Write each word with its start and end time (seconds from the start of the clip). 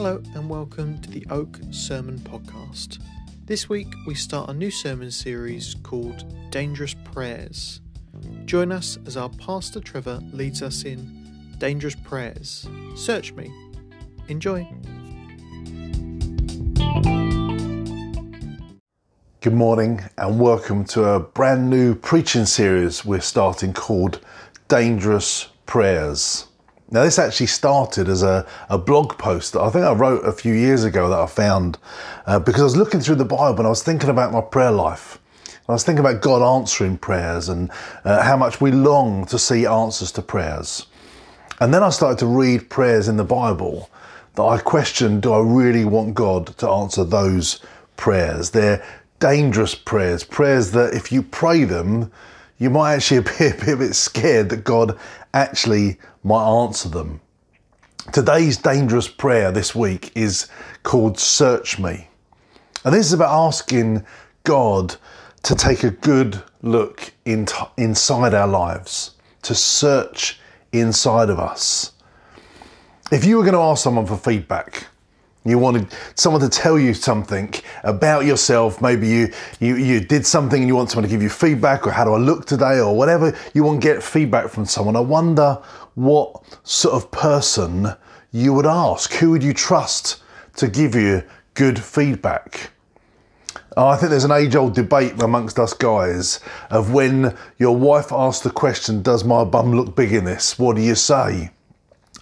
Hello 0.00 0.22
and 0.36 0.48
welcome 0.48 1.00
to 1.00 1.10
the 1.10 1.26
Oak 1.28 1.58
Sermon 1.72 2.20
Podcast. 2.20 3.02
This 3.46 3.68
week 3.68 3.92
we 4.06 4.14
start 4.14 4.48
a 4.48 4.54
new 4.54 4.70
sermon 4.70 5.10
series 5.10 5.74
called 5.82 6.24
Dangerous 6.52 6.94
Prayers. 7.02 7.80
Join 8.44 8.70
us 8.70 8.96
as 9.06 9.16
our 9.16 9.28
Pastor 9.28 9.80
Trevor 9.80 10.20
leads 10.32 10.62
us 10.62 10.84
in 10.84 11.56
Dangerous 11.58 11.96
Prayers. 11.96 12.68
Search 12.94 13.32
me. 13.32 13.52
Enjoy. 14.28 14.68
Good 19.40 19.54
morning 19.54 20.04
and 20.16 20.38
welcome 20.38 20.84
to 20.84 21.06
a 21.06 21.18
brand 21.18 21.68
new 21.68 21.96
preaching 21.96 22.46
series 22.46 23.04
we're 23.04 23.18
starting 23.18 23.72
called 23.72 24.20
Dangerous 24.68 25.48
Prayers. 25.66 26.46
Now, 26.90 27.02
this 27.02 27.18
actually 27.18 27.48
started 27.48 28.08
as 28.08 28.22
a, 28.22 28.46
a 28.70 28.78
blog 28.78 29.18
post 29.18 29.52
that 29.52 29.60
I 29.60 29.68
think 29.68 29.84
I 29.84 29.92
wrote 29.92 30.24
a 30.24 30.32
few 30.32 30.54
years 30.54 30.84
ago 30.84 31.10
that 31.10 31.18
I 31.18 31.26
found 31.26 31.76
uh, 32.26 32.38
because 32.38 32.62
I 32.62 32.64
was 32.64 32.76
looking 32.76 33.00
through 33.00 33.16
the 33.16 33.26
Bible 33.26 33.58
and 33.58 33.66
I 33.66 33.70
was 33.70 33.82
thinking 33.82 34.08
about 34.08 34.32
my 34.32 34.40
prayer 34.40 34.70
life. 34.70 35.18
I 35.68 35.72
was 35.72 35.84
thinking 35.84 36.00
about 36.00 36.22
God 36.22 36.40
answering 36.40 36.96
prayers 36.96 37.50
and 37.50 37.70
uh, 38.04 38.22
how 38.22 38.38
much 38.38 38.62
we 38.62 38.70
long 38.70 39.26
to 39.26 39.38
see 39.38 39.66
answers 39.66 40.10
to 40.12 40.22
prayers. 40.22 40.86
And 41.60 41.74
then 41.74 41.82
I 41.82 41.90
started 41.90 42.18
to 42.20 42.26
read 42.26 42.70
prayers 42.70 43.06
in 43.06 43.18
the 43.18 43.24
Bible 43.24 43.90
that 44.36 44.44
I 44.44 44.58
questioned 44.58 45.20
do 45.22 45.34
I 45.34 45.40
really 45.40 45.84
want 45.84 46.14
God 46.14 46.46
to 46.58 46.70
answer 46.70 47.04
those 47.04 47.60
prayers? 47.98 48.48
They're 48.48 48.82
dangerous 49.18 49.74
prayers, 49.74 50.24
prayers 50.24 50.70
that 50.70 50.94
if 50.94 51.12
you 51.12 51.22
pray 51.22 51.64
them, 51.64 52.10
you 52.56 52.70
might 52.70 52.94
actually 52.94 53.20
be 53.38 53.72
a 53.72 53.76
bit 53.76 53.94
scared 53.94 54.48
that 54.48 54.64
God 54.64 54.98
actually 55.38 55.98
might 56.24 56.44
answer 56.64 56.88
them. 56.88 57.20
Today's 58.12 58.56
dangerous 58.56 59.06
prayer 59.06 59.52
this 59.52 59.74
week 59.74 60.10
is 60.16 60.48
called 60.82 61.18
Search 61.18 61.78
Me. 61.78 62.08
And 62.84 62.92
this 62.92 63.06
is 63.06 63.12
about 63.12 63.46
asking 63.46 64.04
God 64.44 64.96
to 65.44 65.54
take 65.54 65.84
a 65.84 65.90
good 65.90 66.42
look 66.62 67.12
in 67.24 67.46
inside 67.76 68.34
our 68.34 68.48
lives, 68.48 69.12
to 69.42 69.54
search 69.54 70.40
inside 70.72 71.30
of 71.30 71.38
us. 71.38 71.92
If 73.12 73.24
you 73.24 73.36
were 73.36 73.42
going 73.44 73.54
to 73.54 73.60
ask 73.60 73.82
someone 73.84 74.06
for 74.06 74.16
feedback, 74.16 74.86
you 75.50 75.58
wanted 75.58 75.88
someone 76.14 76.40
to 76.42 76.48
tell 76.48 76.78
you 76.78 76.94
something 76.94 77.52
about 77.84 78.24
yourself. 78.24 78.80
Maybe 78.80 79.08
you, 79.08 79.32
you, 79.60 79.76
you 79.76 80.00
did 80.00 80.26
something 80.26 80.60
and 80.60 80.68
you 80.68 80.76
want 80.76 80.90
someone 80.90 81.08
to 81.08 81.14
give 81.14 81.22
you 81.22 81.28
feedback, 81.28 81.86
or 81.86 81.90
how 81.90 82.04
do 82.04 82.12
I 82.12 82.18
look 82.18 82.46
today, 82.46 82.80
or 82.80 82.96
whatever 82.96 83.36
you 83.54 83.64
want 83.64 83.80
to 83.82 83.86
get 83.86 84.02
feedback 84.02 84.48
from 84.48 84.64
someone. 84.64 84.96
I 84.96 85.00
wonder 85.00 85.62
what 85.94 86.42
sort 86.64 86.94
of 86.94 87.10
person 87.10 87.88
you 88.32 88.52
would 88.52 88.66
ask. 88.66 89.12
Who 89.14 89.30
would 89.30 89.42
you 89.42 89.54
trust 89.54 90.22
to 90.56 90.68
give 90.68 90.94
you 90.94 91.22
good 91.54 91.82
feedback? 91.82 92.70
Oh, 93.76 93.86
I 93.86 93.96
think 93.96 94.10
there's 94.10 94.24
an 94.24 94.32
age 94.32 94.56
old 94.56 94.74
debate 94.74 95.22
amongst 95.22 95.58
us 95.58 95.72
guys 95.72 96.40
of 96.70 96.92
when 96.92 97.36
your 97.58 97.76
wife 97.76 98.10
asks 98.10 98.42
the 98.42 98.50
question, 98.50 99.02
Does 99.02 99.24
my 99.24 99.44
bum 99.44 99.72
look 99.72 99.94
big 99.94 100.12
in 100.12 100.24
this? 100.24 100.58
What 100.58 100.76
do 100.76 100.82
you 100.82 100.94
say? 100.94 101.50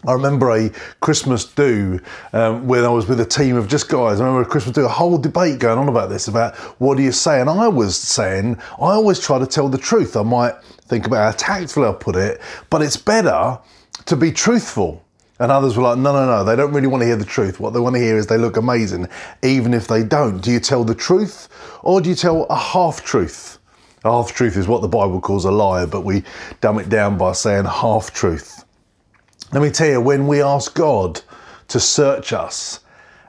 I 0.06 0.12
remember 0.12 0.50
a 0.50 0.70
Christmas 1.00 1.44
do 1.44 2.00
um, 2.32 2.66
when 2.66 2.84
I 2.84 2.88
was 2.88 3.08
with 3.08 3.20
a 3.20 3.24
team 3.24 3.56
of 3.56 3.66
just 3.66 3.88
guys. 3.88 4.20
I 4.20 4.24
remember 4.24 4.46
a 4.46 4.50
Christmas 4.50 4.74
do, 4.74 4.84
a 4.84 4.88
whole 4.88 5.18
debate 5.18 5.58
going 5.58 5.78
on 5.78 5.88
about 5.88 6.08
this, 6.08 6.28
about 6.28 6.54
what 6.80 6.96
do 6.96 7.02
you 7.02 7.12
say? 7.12 7.40
And 7.40 7.50
I 7.50 7.68
was 7.68 7.96
saying, 7.98 8.56
I 8.78 8.92
always 8.92 9.18
try 9.18 9.38
to 9.38 9.46
tell 9.46 9.68
the 9.68 9.78
truth. 9.78 10.16
I 10.16 10.22
might 10.22 10.54
think 10.86 11.06
about 11.06 11.24
how 11.24 11.56
tactfully 11.56 11.88
I 11.88 11.92
put 11.92 12.14
it, 12.14 12.40
but 12.70 12.82
it's 12.82 12.96
better 12.96 13.58
to 14.04 14.16
be 14.16 14.30
truthful. 14.30 15.02
And 15.38 15.52
others 15.52 15.76
were 15.76 15.82
like, 15.82 15.98
no, 15.98 16.12
no, 16.12 16.24
no, 16.24 16.44
they 16.44 16.56
don't 16.56 16.72
really 16.72 16.86
want 16.86 17.02
to 17.02 17.06
hear 17.06 17.16
the 17.16 17.24
truth. 17.24 17.60
What 17.60 17.74
they 17.74 17.80
want 17.80 17.94
to 17.96 18.00
hear 18.00 18.16
is 18.16 18.26
they 18.26 18.38
look 18.38 18.56
amazing, 18.56 19.08
even 19.42 19.74
if 19.74 19.86
they 19.86 20.02
don't. 20.02 20.40
Do 20.40 20.50
you 20.50 20.60
tell 20.60 20.82
the 20.82 20.94
truth 20.94 21.48
or 21.82 22.00
do 22.00 22.08
you 22.08 22.14
tell 22.14 22.44
a 22.44 22.56
half 22.56 23.04
truth? 23.04 23.58
A 24.04 24.10
half 24.10 24.32
truth 24.32 24.56
is 24.56 24.68
what 24.68 24.82
the 24.82 24.88
Bible 24.88 25.20
calls 25.20 25.44
a 25.44 25.50
lie, 25.50 25.84
but 25.84 26.04
we 26.04 26.22
dumb 26.60 26.78
it 26.78 26.88
down 26.88 27.18
by 27.18 27.32
saying 27.32 27.64
half 27.64 28.14
truth. 28.14 28.65
Let 29.52 29.62
me 29.62 29.70
tell 29.70 29.88
you, 29.88 30.00
when 30.00 30.26
we 30.26 30.42
ask 30.42 30.74
God 30.74 31.20
to 31.68 31.78
search 31.78 32.32
us 32.32 32.80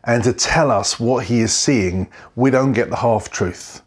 and 0.03 0.23
to 0.23 0.33
tell 0.33 0.71
us 0.71 0.99
what 0.99 1.25
He 1.25 1.41
is 1.41 1.53
seeing, 1.53 2.09
we 2.35 2.49
don't 2.49 2.73
get 2.73 2.89
the 2.89 2.95
half 2.95 3.29
truth. 3.29 3.83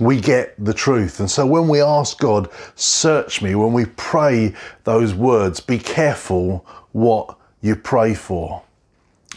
We 0.00 0.20
get 0.20 0.54
the 0.62 0.74
truth. 0.74 1.20
And 1.20 1.30
so 1.30 1.46
when 1.46 1.68
we 1.68 1.80
ask 1.80 2.18
God, 2.18 2.50
search 2.74 3.40
me, 3.40 3.54
when 3.54 3.72
we 3.72 3.84
pray 3.96 4.54
those 4.82 5.14
words, 5.14 5.60
be 5.60 5.78
careful 5.78 6.66
what 6.92 7.38
you 7.60 7.76
pray 7.76 8.14
for. 8.14 8.62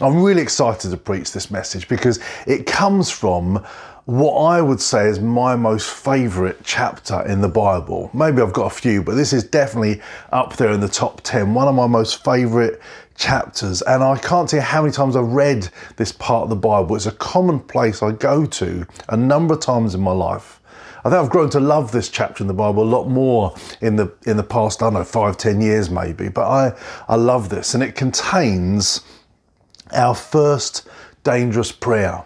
I'm 0.00 0.22
really 0.22 0.42
excited 0.42 0.90
to 0.90 0.96
preach 0.96 1.32
this 1.32 1.50
message 1.50 1.88
because 1.88 2.18
it 2.46 2.66
comes 2.66 3.10
from 3.10 3.64
what 4.08 4.38
I 4.38 4.62
would 4.62 4.80
say 4.80 5.06
is 5.06 5.20
my 5.20 5.54
most 5.54 5.90
favourite 5.90 6.64
chapter 6.64 7.20
in 7.26 7.42
the 7.42 7.48
Bible. 7.48 8.08
Maybe 8.14 8.40
I've 8.40 8.54
got 8.54 8.72
a 8.72 8.74
few, 8.74 9.02
but 9.02 9.16
this 9.16 9.34
is 9.34 9.44
definitely 9.44 10.00
up 10.32 10.56
there 10.56 10.72
in 10.72 10.80
the 10.80 10.88
top 10.88 11.20
10. 11.24 11.52
One 11.52 11.68
of 11.68 11.74
my 11.74 11.86
most 11.86 12.24
favourite 12.24 12.78
chapters. 13.16 13.82
And 13.82 14.02
I 14.02 14.16
can't 14.16 14.48
tell 14.48 14.60
you 14.60 14.64
how 14.64 14.80
many 14.80 14.94
times 14.94 15.14
I've 15.14 15.26
read 15.26 15.68
this 15.96 16.10
part 16.10 16.44
of 16.44 16.48
the 16.48 16.56
Bible. 16.56 16.96
It's 16.96 17.04
a 17.04 17.12
common 17.12 17.60
place 17.60 18.02
I 18.02 18.12
go 18.12 18.46
to 18.46 18.86
a 19.10 19.16
number 19.18 19.52
of 19.52 19.60
times 19.60 19.94
in 19.94 20.00
my 20.00 20.12
life. 20.12 20.62
I 21.04 21.10
think 21.10 21.22
I've 21.22 21.28
grown 21.28 21.50
to 21.50 21.60
love 21.60 21.92
this 21.92 22.08
chapter 22.08 22.42
in 22.42 22.48
the 22.48 22.54
Bible 22.54 22.84
a 22.84 22.88
lot 22.88 23.10
more 23.10 23.54
in 23.82 23.96
the 23.96 24.10
in 24.24 24.38
the 24.38 24.42
past, 24.42 24.82
I 24.82 24.86
don't 24.86 24.94
know, 24.94 25.04
five, 25.04 25.36
ten 25.36 25.60
years 25.60 25.90
maybe. 25.90 26.30
But 26.30 26.48
I, 26.48 26.78
I 27.08 27.16
love 27.16 27.50
this. 27.50 27.74
And 27.74 27.82
it 27.82 27.94
contains 27.94 29.02
our 29.92 30.14
first 30.14 30.88
dangerous 31.24 31.72
prayer. 31.72 32.24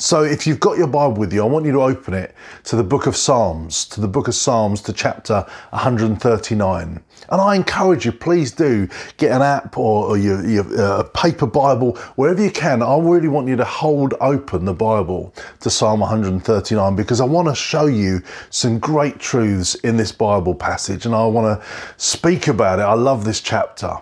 So 0.00 0.22
if 0.22 0.46
you've 0.46 0.60
got 0.60 0.78
your 0.78 0.86
Bible 0.86 1.14
with 1.14 1.32
you, 1.32 1.42
I 1.42 1.46
want 1.46 1.66
you 1.66 1.72
to 1.72 1.82
open 1.82 2.14
it 2.14 2.32
to 2.64 2.76
the 2.76 2.84
book 2.84 3.08
of 3.08 3.16
Psalms, 3.16 3.84
to 3.86 4.00
the 4.00 4.06
book 4.06 4.28
of 4.28 4.36
Psalms, 4.36 4.80
to 4.82 4.92
chapter 4.92 5.44
139. 5.70 7.02
And 7.30 7.40
I 7.40 7.56
encourage 7.56 8.06
you, 8.06 8.12
please 8.12 8.52
do 8.52 8.88
get 9.16 9.32
an 9.32 9.42
app 9.42 9.76
or, 9.76 10.10
or 10.10 10.16
your, 10.16 10.48
your 10.48 10.80
uh, 10.80 11.02
paper 11.14 11.48
Bible, 11.48 11.96
wherever 12.14 12.40
you 12.40 12.52
can. 12.52 12.80
I 12.80 12.96
really 12.96 13.26
want 13.26 13.48
you 13.48 13.56
to 13.56 13.64
hold 13.64 14.14
open 14.20 14.66
the 14.66 14.72
Bible 14.72 15.34
to 15.60 15.68
Psalm 15.68 15.98
139 15.98 16.94
because 16.94 17.20
I 17.20 17.24
want 17.24 17.48
to 17.48 17.54
show 17.56 17.86
you 17.86 18.22
some 18.50 18.78
great 18.78 19.18
truths 19.18 19.74
in 19.74 19.96
this 19.96 20.12
Bible 20.12 20.54
passage 20.54 21.06
and 21.06 21.14
I 21.14 21.26
want 21.26 21.60
to 21.60 21.66
speak 21.96 22.46
about 22.46 22.78
it. 22.78 22.82
I 22.82 22.94
love 22.94 23.24
this 23.24 23.40
chapter 23.40 23.96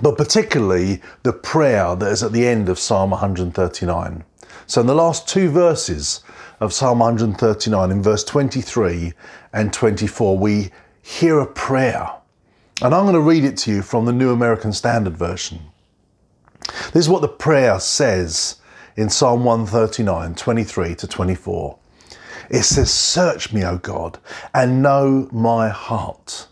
but 0.00 0.16
particularly 0.16 1.02
the 1.24 1.32
prayer 1.32 1.96
that 1.96 2.12
is 2.12 2.22
at 2.22 2.30
the 2.30 2.46
end 2.46 2.68
of 2.68 2.78
Psalm 2.78 3.10
139. 3.10 4.22
So, 4.68 4.82
in 4.82 4.86
the 4.86 4.94
last 4.94 5.26
two 5.26 5.48
verses 5.48 6.20
of 6.60 6.74
Psalm 6.74 6.98
139, 6.98 7.90
in 7.90 8.02
verse 8.02 8.22
23 8.22 9.14
and 9.54 9.72
24, 9.72 10.36
we 10.36 10.70
hear 11.00 11.40
a 11.40 11.46
prayer. 11.46 12.10
And 12.82 12.94
I'm 12.94 13.04
going 13.04 13.14
to 13.14 13.20
read 13.20 13.44
it 13.44 13.56
to 13.58 13.70
you 13.72 13.80
from 13.80 14.04
the 14.04 14.12
New 14.12 14.30
American 14.30 14.74
Standard 14.74 15.16
Version. 15.16 15.60
This 16.92 16.96
is 16.96 17.08
what 17.08 17.22
the 17.22 17.28
prayer 17.28 17.80
says 17.80 18.56
in 18.94 19.08
Psalm 19.08 19.42
139, 19.42 20.34
23 20.34 20.94
to 20.96 21.06
24. 21.08 21.78
It 22.50 22.62
says, 22.64 22.92
Search 22.92 23.54
me, 23.54 23.64
O 23.64 23.78
God, 23.78 24.18
and 24.52 24.82
know 24.82 25.30
my 25.32 25.70
heart. 25.70 26.46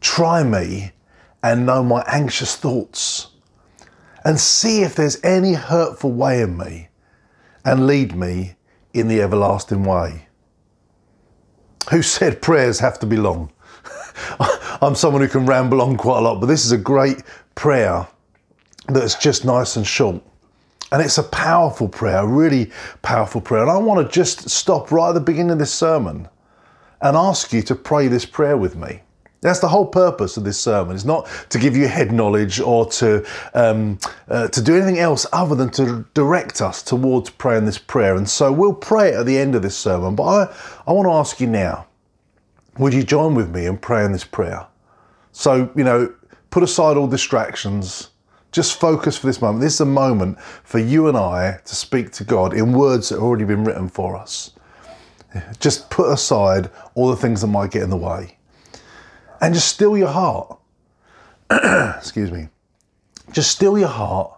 Try 0.00 0.42
me 0.42 0.90
and 1.40 1.66
know 1.66 1.84
my 1.84 2.02
anxious 2.08 2.56
thoughts, 2.56 3.28
and 4.24 4.40
see 4.40 4.82
if 4.82 4.96
there's 4.96 5.22
any 5.22 5.52
hurtful 5.52 6.10
way 6.10 6.40
in 6.40 6.58
me 6.58 6.88
and 7.64 7.86
lead 7.86 8.14
me 8.14 8.54
in 8.92 9.08
the 9.08 9.20
everlasting 9.20 9.84
way. 9.84 10.26
Who 11.90 12.02
said 12.02 12.42
prayers 12.42 12.78
have 12.80 12.98
to 13.00 13.06
be 13.06 13.16
long? 13.16 13.52
I'm 14.82 14.94
someone 14.94 15.22
who 15.22 15.28
can 15.28 15.46
ramble 15.46 15.80
on 15.80 15.96
quite 15.96 16.18
a 16.18 16.22
lot, 16.22 16.40
but 16.40 16.46
this 16.46 16.64
is 16.64 16.72
a 16.72 16.78
great 16.78 17.22
prayer 17.54 18.06
that's 18.88 19.14
just 19.16 19.44
nice 19.44 19.76
and 19.76 19.86
short. 19.86 20.22
And 20.90 21.00
it's 21.00 21.18
a 21.18 21.22
powerful 21.22 21.88
prayer, 21.88 22.18
a 22.18 22.26
really 22.26 22.70
powerful 23.00 23.40
prayer. 23.40 23.62
And 23.62 23.70
I 23.70 23.78
want 23.78 24.06
to 24.06 24.12
just 24.12 24.50
stop 24.50 24.92
right 24.92 25.08
at 25.08 25.14
the 25.14 25.20
beginning 25.20 25.52
of 25.52 25.58
this 25.58 25.72
sermon 25.72 26.28
and 27.00 27.16
ask 27.16 27.52
you 27.52 27.62
to 27.62 27.74
pray 27.74 28.08
this 28.08 28.26
prayer 28.26 28.56
with 28.56 28.76
me. 28.76 29.00
That's 29.42 29.58
the 29.58 29.68
whole 29.68 29.86
purpose 29.86 30.36
of 30.36 30.44
this 30.44 30.58
sermon. 30.58 30.94
It's 30.94 31.04
not 31.04 31.28
to 31.50 31.58
give 31.58 31.76
you 31.76 31.88
head 31.88 32.12
knowledge 32.12 32.60
or 32.60 32.86
to 32.90 33.26
um, 33.54 33.98
uh, 34.28 34.46
to 34.46 34.62
do 34.62 34.76
anything 34.76 35.00
else 35.00 35.26
other 35.32 35.56
than 35.56 35.68
to 35.70 36.06
direct 36.14 36.62
us 36.62 36.80
towards 36.80 37.28
praying 37.28 37.64
this 37.64 37.76
prayer. 37.76 38.14
And 38.14 38.30
so 38.30 38.52
we'll 38.52 38.72
pray 38.72 39.12
at 39.12 39.26
the 39.26 39.36
end 39.36 39.56
of 39.56 39.62
this 39.62 39.76
sermon. 39.76 40.14
But 40.14 40.22
I, 40.22 40.56
I 40.86 40.92
want 40.92 41.06
to 41.06 41.12
ask 41.12 41.40
you 41.40 41.48
now, 41.48 41.86
would 42.78 42.94
you 42.94 43.02
join 43.02 43.34
with 43.34 43.50
me 43.52 43.66
in 43.66 43.78
praying 43.78 44.12
this 44.12 44.22
prayer? 44.22 44.64
So, 45.32 45.72
you 45.74 45.82
know, 45.82 46.14
put 46.50 46.62
aside 46.62 46.96
all 46.96 47.08
distractions. 47.08 48.10
Just 48.52 48.78
focus 48.78 49.18
for 49.18 49.26
this 49.26 49.42
moment. 49.42 49.60
This 49.60 49.74
is 49.74 49.80
a 49.80 49.86
moment 49.86 50.38
for 50.40 50.78
you 50.78 51.08
and 51.08 51.16
I 51.16 51.58
to 51.64 51.74
speak 51.74 52.12
to 52.12 52.24
God 52.24 52.54
in 52.54 52.72
words 52.74 53.08
that 53.08 53.16
have 53.16 53.24
already 53.24 53.44
been 53.44 53.64
written 53.64 53.88
for 53.88 54.14
us. 54.14 54.52
Just 55.58 55.90
put 55.90 56.12
aside 56.12 56.70
all 56.94 57.08
the 57.08 57.16
things 57.16 57.40
that 57.40 57.48
might 57.48 57.72
get 57.72 57.82
in 57.82 57.90
the 57.90 57.96
way 57.96 58.36
and 59.42 59.52
just 59.52 59.68
still 59.68 59.98
your 59.98 60.08
heart. 60.08 60.58
Excuse 61.98 62.32
me. 62.32 62.48
Just 63.32 63.50
still 63.50 63.78
your 63.78 63.88
heart 63.88 64.32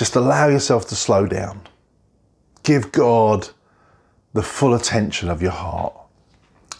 just 0.00 0.16
allow 0.16 0.48
yourself 0.48 0.88
to 0.88 0.96
slow 0.96 1.26
down. 1.26 1.60
Give 2.62 2.90
God 2.92 3.48
the 4.32 4.42
full 4.42 4.74
attention 4.74 5.28
of 5.28 5.42
your 5.42 5.50
heart. 5.50 5.94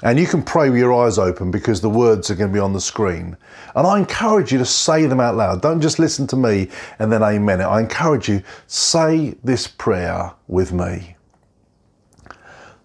And 0.03 0.19
you 0.19 0.27
can 0.27 0.43
pray 0.43 0.71
with 0.71 0.79
your 0.79 0.95
eyes 0.95 1.19
open 1.19 1.51
because 1.51 1.83
the 1.83 1.91
words 1.91 2.31
are 2.31 2.35
going 2.35 2.49
to 2.49 2.55
be 2.55 2.61
on 2.61 2.73
the 2.73 2.81
screen. 2.81 3.37
And 3.75 3.87
I 3.87 3.99
encourage 3.99 4.53
you 4.53 4.59
to 4.59 4.65
say 4.65 5.05
them 5.05 5.21
out 5.21 5.37
loud. 5.37 5.61
Don't 5.61 5.83
just 5.83 5.99
listen 5.99 6.27
to 6.29 6.37
me 6.37 6.71
and 6.99 7.13
then 7.13 7.23
amen 7.23 7.61
it. 7.61 7.65
I 7.65 7.81
encourage 7.81 8.27
you, 8.27 8.43
say 8.67 9.35
this 9.45 9.67
prayer 9.67 10.33
with 10.49 10.73
me. 10.73 11.17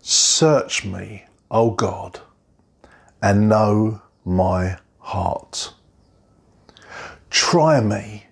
Search 0.02 0.84
me, 0.84 1.24
O 1.50 1.72
God, 1.72 2.20
and 3.26 3.50
know 3.50 4.00
my 4.24 4.78
heart. 5.00 5.74
Try 7.32 7.82
me 7.82 8.28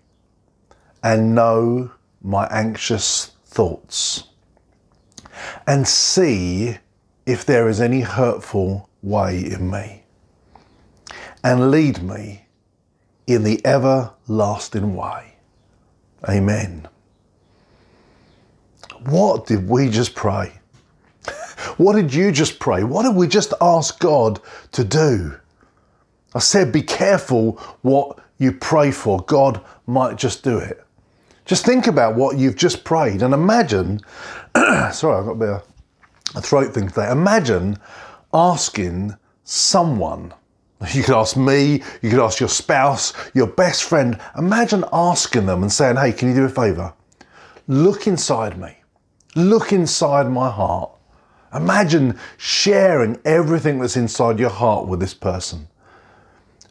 and 1.01 1.33
know 1.33 1.89
my 2.21 2.45
anxious 2.51 3.31
thoughts. 3.43 4.25
And 5.65 5.87
see 5.87 6.77
if 7.25 7.43
there 7.43 7.67
is 7.67 7.81
any 7.81 8.01
hurtful 8.01 8.87
way 9.01 9.39
in 9.39 9.71
me. 9.71 10.03
And 11.43 11.71
lead 11.71 12.03
me 12.03 12.45
in 13.25 13.43
the 13.43 13.65
everlasting 13.65 14.95
way. 14.95 15.37
Amen. 16.29 16.87
What 19.07 19.47
did 19.47 19.67
we 19.67 19.89
just 19.89 20.13
pray? 20.13 20.59
What 21.77 21.95
did 21.95 22.13
you 22.13 22.31
just 22.31 22.59
pray? 22.59 22.83
What 22.83 23.03
did 23.03 23.15
we 23.15 23.27
just 23.27 23.53
ask 23.61 23.99
God 23.99 24.39
to 24.71 24.83
do? 24.83 25.35
I 26.35 26.39
said, 26.39 26.71
be 26.71 26.81
careful 26.81 27.53
what 27.81 28.19
you 28.37 28.51
pray 28.51 28.91
for. 28.91 29.21
God 29.21 29.61
might 29.85 30.17
just 30.17 30.43
do 30.43 30.57
it. 30.57 30.83
Just 31.45 31.65
think 31.65 31.87
about 31.87 32.15
what 32.15 32.37
you've 32.37 32.55
just 32.55 32.83
prayed 32.83 33.21
and 33.21 33.33
imagine. 33.33 33.99
sorry, 34.55 35.17
I've 35.17 35.25
got 35.25 35.31
a 35.31 35.35
bit 35.35 35.49
of 35.49 35.67
a 36.35 36.41
throat 36.41 36.73
thing 36.73 36.87
today. 36.87 37.11
Imagine 37.11 37.77
asking 38.33 39.15
someone. 39.43 40.33
You 40.93 41.03
could 41.03 41.15
ask 41.15 41.37
me, 41.37 41.81
you 42.01 42.09
could 42.09 42.19
ask 42.19 42.39
your 42.39 42.49
spouse, 42.49 43.13
your 43.33 43.47
best 43.47 43.83
friend. 43.83 44.19
Imagine 44.37 44.83
asking 44.91 45.45
them 45.45 45.63
and 45.63 45.71
saying, 45.71 45.95
Hey, 45.95 46.11
can 46.11 46.29
you 46.29 46.35
do 46.35 46.43
a 46.45 46.49
favor? 46.49 46.93
Look 47.67 48.07
inside 48.07 48.59
me. 48.59 48.77
Look 49.35 49.71
inside 49.71 50.29
my 50.29 50.49
heart. 50.49 50.91
Imagine 51.53 52.17
sharing 52.37 53.19
everything 53.25 53.79
that's 53.79 53.95
inside 53.95 54.39
your 54.39 54.49
heart 54.49 54.87
with 54.87 54.99
this 54.99 55.13
person. 55.13 55.67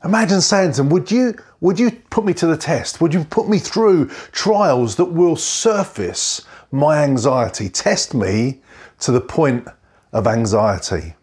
Imagine 0.05 0.41
saying 0.41 0.73
to 0.73 0.79
them, 0.79 0.91
would 0.91 1.11
you, 1.11 1.35
would 1.61 1.79
you 1.79 1.93
put 2.11 2.25
me 2.25 2.35
to 2.35 2.47
the 2.47 2.57
test? 2.57 3.01
Would 3.01 3.15
you 3.15 3.25
put 3.25 3.49
me 3.49 3.59
through 3.59 4.09
trials 4.33 4.97
that 4.97 5.05
will 5.05 5.37
surface 5.37 6.45
my 6.73 7.05
anxiety, 7.05 7.69
test 7.69 8.13
me 8.13 8.61
to 9.01 9.13
the 9.13 9.21
point 9.21 9.69
of 10.13 10.27
anxiety? 10.27 11.15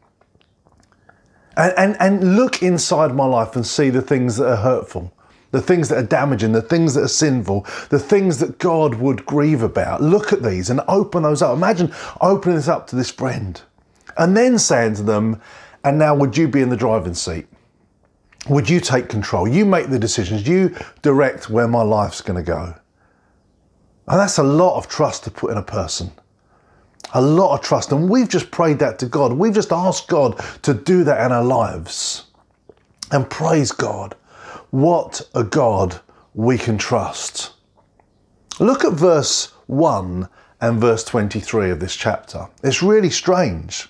And, 1.58 1.74
and, 1.78 1.98
and 2.00 2.38
look 2.38 2.64
inside 2.64 3.14
my 3.14 3.26
life 3.26 3.58
and 3.58 3.68
see 3.68 3.90
the 3.90 4.02
things 4.02 4.38
that 4.38 4.50
are 4.50 4.56
hurtful, 4.56 5.12
the 5.52 5.62
things 5.62 5.90
that 5.90 5.98
are 5.98 6.08
damaging, 6.08 6.52
the 6.52 6.62
things 6.62 6.94
that 6.94 7.04
are 7.04 7.08
sinful, 7.08 7.66
the 7.90 8.00
things 8.00 8.38
that 8.40 8.60
God 8.60 8.96
would 8.96 9.26
grieve 9.26 9.64
about. 9.64 10.02
Look 10.02 10.32
at 10.32 10.44
these 10.44 10.70
and 10.70 10.82
open 10.88 11.24
those 11.24 11.42
up. 11.42 11.56
Imagine 11.56 11.94
opening 12.22 12.56
this 12.56 12.68
up 12.68 12.88
to 12.88 12.96
this 12.96 13.10
friend 13.10 13.60
and 14.18 14.36
then 14.36 14.60
saying 14.60 14.96
to 14.96 15.04
them, 15.04 15.42
and 15.84 15.98
now 15.98 16.14
would 16.14 16.38
you 16.38 16.48
be 16.48 16.62
in 16.62 16.70
the 16.70 16.78
driving 16.78 17.14
seat? 17.14 17.48
Would 18.50 18.70
you 18.70 18.80
take 18.80 19.10
control? 19.10 19.48
You 19.48 19.66
make 19.66 19.90
the 19.90 20.00
decisions. 20.00 20.48
You 20.48 20.76
direct 21.02 21.50
where 21.50 21.68
my 21.68 21.82
life's 21.82 22.22
going 22.22 22.44
to 22.44 22.44
go. 22.44 22.74
And 24.08 24.20
that's 24.20 24.38
a 24.38 24.44
lot 24.44 24.78
of 24.78 24.88
trust 24.88 25.24
to 25.26 25.32
put 25.32 25.52
in 25.52 25.58
a 25.58 25.64
person. 25.64 26.12
A 27.14 27.22
lot 27.22 27.54
of 27.54 27.62
trust. 27.62 27.92
And 27.92 28.10
we've 28.10 28.30
just 28.30 28.52
prayed 28.52 28.80
that 28.80 29.00
to 29.00 29.08
God. 29.08 29.34
We've 29.34 29.54
just 29.54 29.72
asked 29.72 30.08
God 30.08 30.40
to 30.64 30.74
do 30.74 31.04
that 31.04 31.26
in 31.26 31.32
our 31.32 31.44
lives. 31.44 32.26
And 33.12 33.30
praise 33.30 33.72
God. 33.72 34.16
What 34.72 35.22
a 35.34 35.44
God 35.44 36.00
we 36.34 36.58
can 36.58 36.78
trust. 36.78 37.54
Look 38.60 38.84
at 38.84 38.94
verse 38.94 39.54
1 39.68 40.28
and 40.62 40.82
verse 40.82 41.04
23 41.04 41.72
of 41.72 41.80
this 41.80 41.96
chapter. 41.96 42.48
It's 42.64 42.84
really 42.84 43.10
strange. 43.10 43.88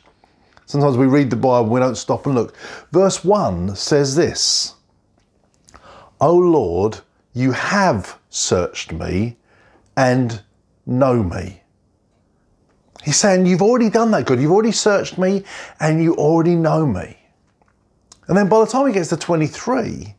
Sometimes 0.65 0.97
we 0.97 1.07
read 1.07 1.31
the 1.31 1.35
Bible, 1.35 1.69
we 1.69 1.79
don't 1.79 1.95
stop 1.95 2.25
and 2.27 2.35
look. 2.35 2.55
Verse 2.91 3.23
1 3.23 3.75
says 3.75 4.15
this 4.15 4.75
O 6.21 6.35
Lord, 6.35 6.99
you 7.33 7.51
have 7.51 8.19
searched 8.29 8.91
me 8.91 9.37
and 9.97 10.41
know 10.85 11.23
me. 11.23 11.61
He's 13.03 13.17
saying, 13.17 13.45
You've 13.45 13.61
already 13.61 13.89
done 13.89 14.11
that 14.11 14.25
good. 14.25 14.39
You've 14.39 14.51
already 14.51 14.71
searched 14.71 15.17
me 15.17 15.43
and 15.79 16.03
you 16.03 16.15
already 16.15 16.55
know 16.55 16.85
me. 16.85 17.17
And 18.27 18.37
then 18.37 18.47
by 18.47 18.59
the 18.59 18.67
time 18.67 18.85
he 18.85 18.93
gets 18.93 19.09
to 19.09 19.17
23, 19.17 20.15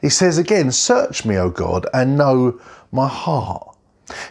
he 0.00 0.08
says 0.08 0.38
again, 0.38 0.70
Search 0.72 1.24
me, 1.24 1.36
O 1.36 1.50
God, 1.50 1.86
and 1.92 2.16
know 2.16 2.60
my 2.92 3.08
heart. 3.08 3.76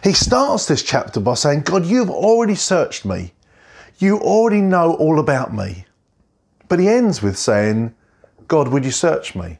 He 0.02 0.12
starts 0.12 0.66
this 0.66 0.82
chapter 0.82 1.20
by 1.20 1.34
saying, 1.34 1.62
God, 1.62 1.86
you've 1.86 2.10
already 2.10 2.54
searched 2.54 3.04
me. 3.04 3.32
You 3.98 4.18
already 4.18 4.60
know 4.60 4.94
all 4.94 5.18
about 5.18 5.54
me. 5.54 5.84
But 6.68 6.78
he 6.78 6.88
ends 6.88 7.22
with 7.22 7.38
saying, 7.38 7.94
God, 8.46 8.68
would 8.68 8.84
you 8.84 8.90
search 8.90 9.34
me? 9.34 9.58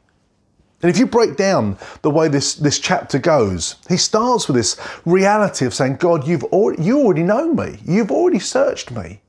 And 0.81 0.89
if 0.89 0.97
you 0.97 1.05
break 1.05 1.35
down 1.35 1.77
the 2.01 2.09
way 2.09 2.29
this, 2.29 2.55
this 2.55 2.79
chapter 2.79 3.19
goes, 3.19 3.75
he 3.89 3.97
starts 3.97 4.47
with 4.47 4.55
this 4.55 4.77
reality 5.05 5.65
of 5.65 5.73
saying, 5.73 5.97
God, 5.97 6.25
you've 6.25 6.45
already, 6.45 6.83
you 6.83 6.99
already 6.99 7.23
know 7.23 7.53
me. 7.53 7.79
You've 7.85 8.11
already 8.11 8.39
searched 8.39 8.91
me. 8.91 9.21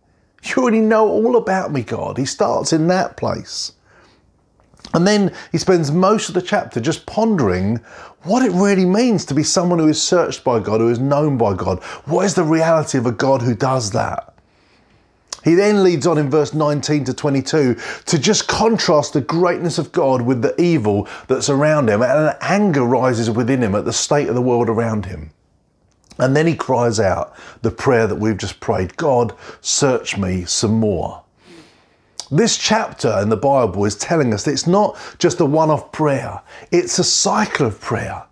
You 0.44 0.62
already 0.62 0.80
know 0.80 1.08
all 1.08 1.36
about 1.36 1.72
me, 1.72 1.82
God. 1.82 2.16
He 2.18 2.24
starts 2.24 2.72
in 2.72 2.86
that 2.86 3.16
place. 3.16 3.72
And 4.94 5.06
then 5.06 5.34
he 5.52 5.58
spends 5.58 5.92
most 5.92 6.28
of 6.28 6.34
the 6.34 6.42
chapter 6.42 6.80
just 6.80 7.06
pondering 7.06 7.76
what 8.22 8.44
it 8.44 8.52
really 8.52 8.84
means 8.84 9.24
to 9.26 9.34
be 9.34 9.42
someone 9.42 9.78
who 9.78 9.88
is 9.88 10.02
searched 10.02 10.42
by 10.44 10.58
God, 10.58 10.80
who 10.80 10.88
is 10.88 10.98
known 10.98 11.38
by 11.38 11.54
God. 11.54 11.82
What 12.04 12.24
is 12.24 12.34
the 12.34 12.44
reality 12.44 12.98
of 12.98 13.06
a 13.06 13.12
God 13.12 13.42
who 13.42 13.54
does 13.54 13.90
that? 13.92 14.34
He 15.42 15.54
then 15.54 15.82
leads 15.82 16.06
on 16.06 16.18
in 16.18 16.30
verse 16.30 16.52
19 16.52 17.04
to 17.04 17.14
22 17.14 17.76
to 18.06 18.18
just 18.18 18.46
contrast 18.46 19.14
the 19.14 19.22
greatness 19.22 19.78
of 19.78 19.92
God 19.92 20.22
with 20.22 20.42
the 20.42 20.60
evil 20.60 21.08
that's 21.28 21.48
around 21.48 21.88
him, 21.88 22.02
and 22.02 22.36
anger 22.42 22.84
rises 22.84 23.30
within 23.30 23.62
him 23.62 23.74
at 23.74 23.86
the 23.86 23.92
state 23.92 24.28
of 24.28 24.34
the 24.34 24.42
world 24.42 24.68
around 24.68 25.06
him. 25.06 25.30
And 26.18 26.36
then 26.36 26.46
he 26.46 26.54
cries 26.54 27.00
out 27.00 27.34
the 27.62 27.70
prayer 27.70 28.06
that 28.06 28.16
we've 28.16 28.36
just 28.36 28.60
prayed 28.60 28.98
God, 28.98 29.34
search 29.62 30.18
me 30.18 30.44
some 30.44 30.74
more. 30.74 31.22
This 32.30 32.56
chapter 32.56 33.18
in 33.20 33.28
the 33.28 33.36
Bible 33.36 33.84
is 33.84 33.96
telling 33.96 34.32
us 34.32 34.44
that 34.44 34.52
it's 34.52 34.66
not 34.66 34.96
just 35.18 35.40
a 35.40 35.44
one 35.44 35.68
off 35.68 35.90
prayer, 35.90 36.40
it's 36.70 36.98
a 37.00 37.04
cycle 37.04 37.66
of 37.66 37.80
prayer. 37.80 38.24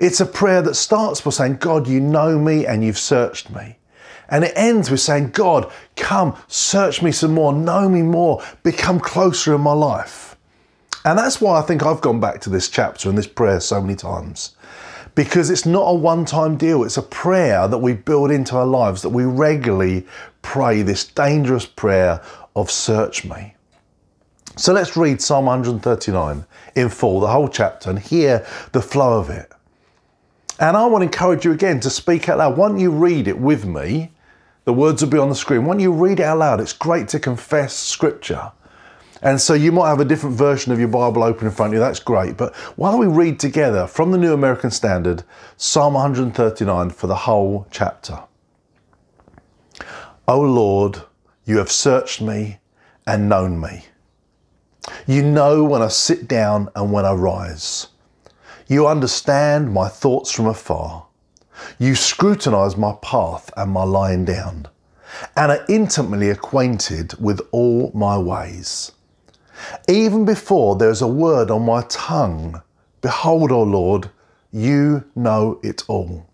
It's 0.00 0.20
a 0.20 0.26
prayer 0.26 0.62
that 0.62 0.74
starts 0.74 1.20
by 1.20 1.30
saying, 1.30 1.56
God, 1.56 1.86
you 1.86 2.00
know 2.00 2.38
me 2.38 2.66
and 2.66 2.82
you've 2.82 2.98
searched 2.98 3.50
me. 3.50 3.76
And 4.30 4.42
it 4.44 4.52
ends 4.56 4.90
with 4.90 5.00
saying, 5.00 5.30
God, 5.32 5.70
come, 5.96 6.34
search 6.48 7.02
me 7.02 7.12
some 7.12 7.34
more, 7.34 7.52
know 7.52 7.88
me 7.90 8.00
more, 8.00 8.42
become 8.62 8.98
closer 8.98 9.54
in 9.54 9.60
my 9.60 9.74
life. 9.74 10.34
And 11.04 11.18
that's 11.18 11.40
why 11.40 11.58
I 11.58 11.62
think 11.62 11.84
I've 11.84 12.00
gone 12.00 12.20
back 12.20 12.40
to 12.42 12.50
this 12.50 12.70
chapter 12.70 13.10
and 13.10 13.18
this 13.18 13.26
prayer 13.26 13.60
so 13.60 13.82
many 13.82 13.96
times. 13.96 14.56
Because 15.14 15.50
it's 15.50 15.66
not 15.66 15.82
a 15.82 15.94
one 15.94 16.24
time 16.24 16.56
deal, 16.56 16.84
it's 16.84 16.96
a 16.96 17.02
prayer 17.02 17.68
that 17.68 17.78
we 17.78 17.92
build 17.92 18.30
into 18.30 18.56
our 18.56 18.66
lives, 18.66 19.02
that 19.02 19.10
we 19.10 19.24
regularly 19.24 20.06
pray 20.40 20.80
this 20.80 21.06
dangerous 21.06 21.66
prayer 21.66 22.22
of 22.54 22.70
search 22.70 23.24
me. 23.24 23.54
So 24.56 24.72
let's 24.72 24.96
read 24.96 25.22
Psalm 25.22 25.46
139 25.46 26.44
in 26.76 26.88
full, 26.88 27.20
the 27.20 27.28
whole 27.28 27.48
chapter, 27.48 27.90
and 27.90 27.98
hear 27.98 28.46
the 28.72 28.82
flow 28.82 29.18
of 29.18 29.30
it. 29.30 29.50
And 30.60 30.76
I 30.76 30.84
want 30.86 31.02
to 31.02 31.06
encourage 31.06 31.44
you 31.44 31.52
again 31.52 31.80
to 31.80 31.90
speak 31.90 32.28
out 32.28 32.38
loud. 32.38 32.56
Don't 32.56 32.78
you 32.78 32.90
read 32.90 33.28
it 33.28 33.38
with 33.38 33.64
me? 33.64 34.12
The 34.64 34.72
words 34.72 35.02
will 35.02 35.10
be 35.10 35.18
on 35.18 35.28
the 35.28 35.34
screen. 35.34 35.64
When 35.64 35.80
you 35.80 35.90
read 35.90 36.20
it 36.20 36.24
out 36.24 36.38
loud, 36.38 36.60
it's 36.60 36.72
great 36.72 37.08
to 37.08 37.18
confess 37.18 37.74
scripture. 37.74 38.52
And 39.22 39.40
so 39.40 39.54
you 39.54 39.72
might 39.72 39.88
have 39.88 40.00
a 40.00 40.04
different 40.04 40.36
version 40.36 40.72
of 40.72 40.78
your 40.78 40.88
Bible 40.88 41.22
open 41.22 41.46
in 41.46 41.52
front 41.52 41.70
of 41.70 41.74
you. 41.74 41.80
That's 41.80 42.00
great. 42.00 42.36
But 42.36 42.54
why 42.76 42.90
don't 42.90 43.00
we 43.00 43.06
read 43.06 43.40
together 43.40 43.86
from 43.86 44.10
the 44.10 44.18
New 44.18 44.34
American 44.34 44.70
Standard, 44.70 45.22
Psalm 45.56 45.94
139 45.94 46.90
for 46.90 47.06
the 47.06 47.14
whole 47.14 47.66
chapter? 47.70 48.24
O 50.28 50.40
Lord, 50.40 51.02
you 51.44 51.58
have 51.58 51.70
searched 51.70 52.20
me 52.20 52.58
and 53.06 53.28
known 53.28 53.60
me. 53.60 53.84
You 55.06 55.22
know 55.22 55.64
when 55.64 55.82
I 55.82 55.88
sit 55.88 56.28
down 56.28 56.68
and 56.74 56.92
when 56.92 57.04
I 57.04 57.12
rise. 57.12 57.88
You 58.68 58.86
understand 58.86 59.72
my 59.72 59.88
thoughts 59.88 60.30
from 60.30 60.46
afar. 60.46 61.06
You 61.78 61.94
scrutinize 61.94 62.76
my 62.76 62.94
path 63.02 63.50
and 63.56 63.70
my 63.70 63.84
lying 63.84 64.24
down, 64.24 64.68
and 65.36 65.52
are 65.52 65.64
intimately 65.68 66.30
acquainted 66.30 67.14
with 67.20 67.40
all 67.52 67.92
my 67.94 68.16
ways. 68.18 68.92
Even 69.88 70.24
before 70.24 70.76
there 70.76 70.90
is 70.90 71.02
a 71.02 71.06
word 71.06 71.50
on 71.50 71.64
my 71.64 71.82
tongue, 71.82 72.60
behold, 73.00 73.52
O 73.52 73.62
Lord, 73.62 74.10
you 74.50 75.04
know 75.14 75.60
it 75.62 75.84
all. 75.88 76.26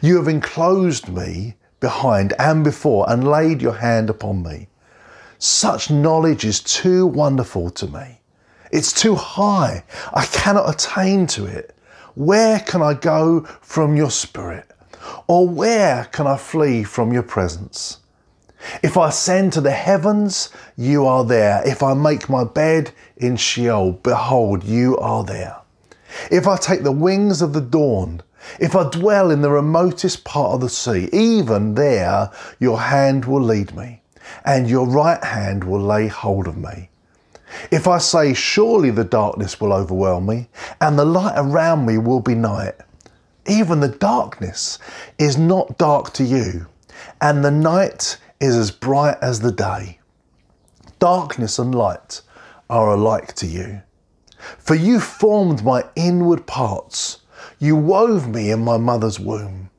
You 0.00 0.16
have 0.16 0.28
enclosed 0.28 1.08
me 1.08 1.54
behind 1.80 2.32
and 2.38 2.64
before 2.64 3.08
and 3.08 3.28
laid 3.28 3.62
your 3.62 3.74
hand 3.74 4.10
upon 4.10 4.42
me. 4.42 4.68
Such 5.38 5.90
knowledge 5.90 6.44
is 6.44 6.60
too 6.60 7.06
wonderful 7.06 7.70
to 7.70 7.86
me. 7.86 8.20
It's 8.72 8.92
too 8.92 9.14
high. 9.14 9.84
I 10.12 10.26
cannot 10.26 10.68
attain 10.68 11.26
to 11.28 11.46
it. 11.46 11.74
Where 12.14 12.58
can 12.60 12.82
I 12.82 12.94
go 12.94 13.42
from 13.60 13.96
your 13.96 14.10
spirit? 14.10 14.68
Or 15.26 15.48
where 15.48 16.04
can 16.06 16.26
I 16.26 16.36
flee 16.36 16.82
from 16.82 17.12
your 17.12 17.22
presence? 17.22 17.98
If 18.82 18.96
I 18.96 19.08
ascend 19.08 19.52
to 19.52 19.60
the 19.60 19.70
heavens, 19.70 20.50
you 20.76 21.06
are 21.06 21.24
there. 21.24 21.62
If 21.64 21.82
I 21.82 21.94
make 21.94 22.28
my 22.28 22.44
bed 22.44 22.90
in 23.16 23.36
Sheol, 23.36 23.92
behold, 23.92 24.64
you 24.64 24.98
are 24.98 25.22
there. 25.24 25.56
If 26.30 26.48
I 26.48 26.56
take 26.56 26.82
the 26.82 26.92
wings 26.92 27.40
of 27.40 27.52
the 27.52 27.60
dawn, 27.60 28.22
if 28.60 28.74
I 28.76 28.88
dwell 28.88 29.30
in 29.30 29.42
the 29.42 29.50
remotest 29.50 30.24
part 30.24 30.54
of 30.54 30.60
the 30.60 30.68
sea, 30.68 31.08
even 31.12 31.74
there 31.74 32.30
your 32.58 32.80
hand 32.80 33.24
will 33.24 33.42
lead 33.42 33.74
me, 33.74 34.02
and 34.44 34.68
your 34.68 34.86
right 34.86 35.22
hand 35.22 35.64
will 35.64 35.80
lay 35.80 36.06
hold 36.08 36.46
of 36.46 36.56
me. 36.56 36.90
If 37.70 37.88
I 37.88 37.98
say, 37.98 38.34
Surely 38.34 38.90
the 38.90 39.04
darkness 39.04 39.60
will 39.60 39.72
overwhelm 39.72 40.26
me, 40.26 40.48
and 40.80 40.98
the 40.98 41.04
light 41.04 41.34
around 41.36 41.86
me 41.86 41.98
will 41.98 42.20
be 42.20 42.34
night, 42.34 42.74
even 43.46 43.80
the 43.80 43.88
darkness 43.88 44.78
is 45.18 45.38
not 45.38 45.78
dark 45.78 46.12
to 46.14 46.24
you, 46.24 46.66
and 47.20 47.44
the 47.44 47.50
night 47.50 48.18
is 48.40 48.54
as 48.56 48.70
bright 48.70 49.16
as 49.22 49.40
the 49.40 49.52
day. 49.52 49.98
Darkness 50.98 51.58
and 51.58 51.74
light 51.74 52.20
are 52.68 52.90
alike 52.90 53.34
to 53.36 53.46
you. 53.46 53.82
For 54.58 54.74
you 54.74 55.00
formed 55.00 55.64
my 55.64 55.84
inward 55.96 56.46
parts, 56.46 57.20
you 57.58 57.76
wove 57.76 58.28
me 58.28 58.50
in 58.50 58.64
my 58.64 58.76
mother's 58.76 59.18
womb. 59.18 59.70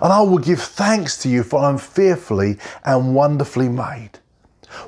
And 0.00 0.12
I 0.12 0.20
will 0.22 0.38
give 0.38 0.60
thanks 0.60 1.16
to 1.18 1.28
you, 1.28 1.42
for 1.42 1.60
I 1.60 1.68
am 1.68 1.78
fearfully 1.78 2.58
and 2.84 3.14
wonderfully 3.14 3.68
made. 3.68 4.18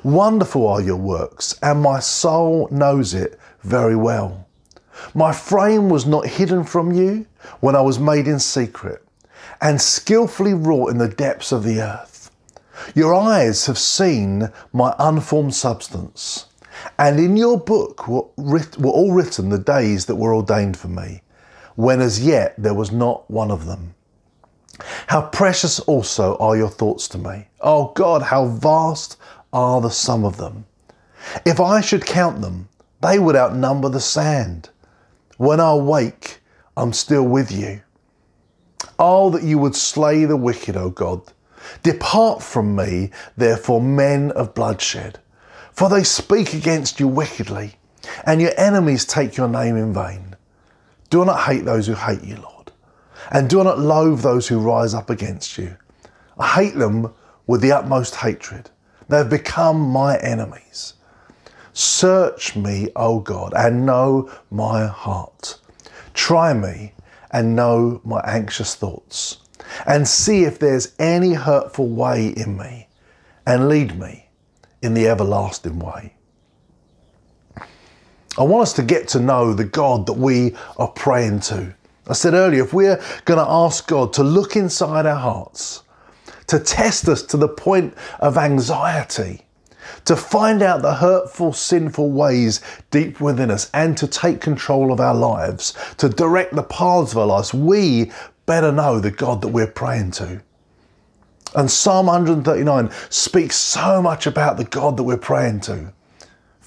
Wonderful 0.03 0.67
are 0.67 0.81
your 0.81 0.95
works, 0.95 1.57
and 1.61 1.81
my 1.81 1.99
soul 1.99 2.67
knows 2.71 3.13
it 3.13 3.39
very 3.61 3.95
well. 3.95 4.47
My 5.13 5.31
frame 5.31 5.89
was 5.89 6.05
not 6.05 6.25
hidden 6.25 6.63
from 6.63 6.91
you 6.91 7.25
when 7.59 7.75
I 7.75 7.81
was 7.81 7.99
made 7.99 8.27
in 8.27 8.39
secret, 8.39 9.03
and 9.61 9.81
skillfully 9.81 10.53
wrought 10.53 10.91
in 10.91 10.97
the 10.97 11.07
depths 11.07 11.51
of 11.51 11.63
the 11.63 11.81
earth. 11.81 12.31
Your 12.93 13.13
eyes 13.13 13.65
have 13.67 13.77
seen 13.77 14.51
my 14.73 14.95
unformed 14.99 15.55
substance, 15.55 16.47
and 16.97 17.19
in 17.19 17.37
your 17.37 17.59
book 17.59 18.07
were, 18.07 18.25
were 18.37 18.89
all 18.89 19.13
written 19.13 19.49
the 19.49 19.59
days 19.59 20.05
that 20.05 20.15
were 20.15 20.35
ordained 20.35 20.77
for 20.77 20.87
me, 20.87 21.21
when 21.75 22.01
as 22.01 22.25
yet 22.25 22.55
there 22.57 22.73
was 22.73 22.91
not 22.91 23.29
one 23.29 23.51
of 23.51 23.65
them. 23.65 23.93
How 25.07 25.21
precious 25.21 25.79
also 25.81 26.37
are 26.37 26.57
your 26.57 26.69
thoughts 26.69 27.07
to 27.09 27.17
me. 27.17 27.47
Oh 27.61 27.91
God, 27.95 28.23
how 28.23 28.45
vast 28.45 29.17
are 29.53 29.79
the 29.81 29.89
sum 29.89 30.25
of 30.25 30.37
them. 30.37 30.65
If 31.45 31.59
I 31.59 31.81
should 31.81 32.05
count 32.05 32.41
them, 32.41 32.69
they 33.01 33.19
would 33.19 33.35
outnumber 33.35 33.89
the 33.89 33.99
sand. 33.99 34.69
When 35.37 35.59
I 35.59 35.75
wake, 35.75 36.39
I'm 36.77 36.93
still 36.93 37.23
with 37.23 37.51
you. 37.51 37.81
Oh, 38.99 39.29
that 39.29 39.43
you 39.43 39.57
would 39.57 39.75
slay 39.75 40.25
the 40.25 40.37
wicked, 40.37 40.77
O 40.77 40.89
God. 40.89 41.21
Depart 41.83 42.43
from 42.43 42.75
me, 42.75 43.11
therefore, 43.35 43.81
men 43.81 44.31
of 44.31 44.53
bloodshed, 44.53 45.19
for 45.71 45.89
they 45.89 46.03
speak 46.03 46.53
against 46.53 46.99
you 46.99 47.07
wickedly, 47.07 47.75
and 48.25 48.39
your 48.39 48.51
enemies 48.57 49.05
take 49.05 49.35
your 49.35 49.47
name 49.47 49.75
in 49.75 49.93
vain. 49.93 50.34
Do 51.15 51.23
not 51.23 51.43
hate 51.43 51.63
those 51.63 51.87
who 51.87 51.93
hate 51.93 52.25
you, 52.25 52.35
Lord, 52.35 52.73
and 53.31 53.49
do 53.49 53.63
not 53.63 53.79
loathe 53.79 54.19
those 54.19 54.49
who 54.49 54.59
rise 54.59 54.93
up 54.93 55.09
against 55.09 55.57
you. 55.57 55.77
I 56.37 56.45
hate 56.45 56.75
them 56.75 57.13
with 57.47 57.61
the 57.61 57.71
utmost 57.71 58.15
hatred. 58.15 58.69
They 59.07 59.19
have 59.19 59.29
become 59.29 59.79
my 59.79 60.17
enemies. 60.17 60.95
Search 61.71 62.57
me, 62.57 62.89
O 62.97 63.21
God, 63.21 63.53
and 63.55 63.85
know 63.85 64.29
my 64.51 64.87
heart. 64.87 65.57
Try 66.13 66.53
me 66.53 66.91
and 67.31 67.55
know 67.55 68.01
my 68.03 68.19
anxious 68.25 68.75
thoughts, 68.75 69.37
and 69.87 70.05
see 70.05 70.43
if 70.43 70.59
there's 70.59 70.95
any 70.99 71.31
hurtful 71.31 71.87
way 71.87 72.27
in 72.27 72.57
me, 72.57 72.89
and 73.47 73.69
lead 73.69 73.97
me 73.97 74.27
in 74.81 74.93
the 74.93 75.07
everlasting 75.07 75.79
way. 75.79 76.14
I 78.37 78.43
want 78.43 78.63
us 78.63 78.73
to 78.73 78.83
get 78.83 79.07
to 79.09 79.19
know 79.19 79.53
the 79.53 79.63
God 79.63 80.05
that 80.07 80.13
we 80.13 80.55
are 80.77 80.89
praying 80.89 81.39
to. 81.41 81.73
I 82.07 82.13
said 82.13 82.33
earlier, 82.33 82.63
if 82.63 82.73
we're 82.73 83.01
going 83.23 83.39
to 83.39 83.49
ask 83.49 83.87
God 83.87 84.13
to 84.13 84.23
look 84.23 84.55
inside 84.55 85.05
our 85.05 85.15
hearts, 85.15 85.83
to 86.47 86.59
test 86.59 87.07
us 87.07 87.23
to 87.23 87.37
the 87.37 87.47
point 87.47 87.95
of 88.19 88.37
anxiety, 88.37 89.41
to 90.05 90.15
find 90.15 90.61
out 90.61 90.81
the 90.81 90.95
hurtful, 90.95 91.53
sinful 91.53 92.11
ways 92.11 92.61
deep 92.91 93.21
within 93.21 93.49
us, 93.49 93.71
and 93.73 93.97
to 93.97 94.07
take 94.07 94.41
control 94.41 94.91
of 94.91 94.99
our 94.99 95.15
lives, 95.15 95.73
to 95.97 96.09
direct 96.09 96.53
the 96.53 96.63
paths 96.63 97.13
of 97.13 97.17
our 97.19 97.25
lives, 97.25 97.53
we 97.53 98.11
better 98.45 98.71
know 98.71 98.99
the 98.99 99.11
God 99.11 99.41
that 99.41 99.47
we're 99.47 99.65
praying 99.65 100.11
to. 100.11 100.41
And 101.55 101.71
Psalm 101.71 102.07
139 102.07 102.91
speaks 103.09 103.55
so 103.55 104.01
much 104.01 104.27
about 104.27 104.57
the 104.57 104.65
God 104.65 104.97
that 104.97 105.03
we're 105.03 105.17
praying 105.17 105.61
to. 105.61 105.93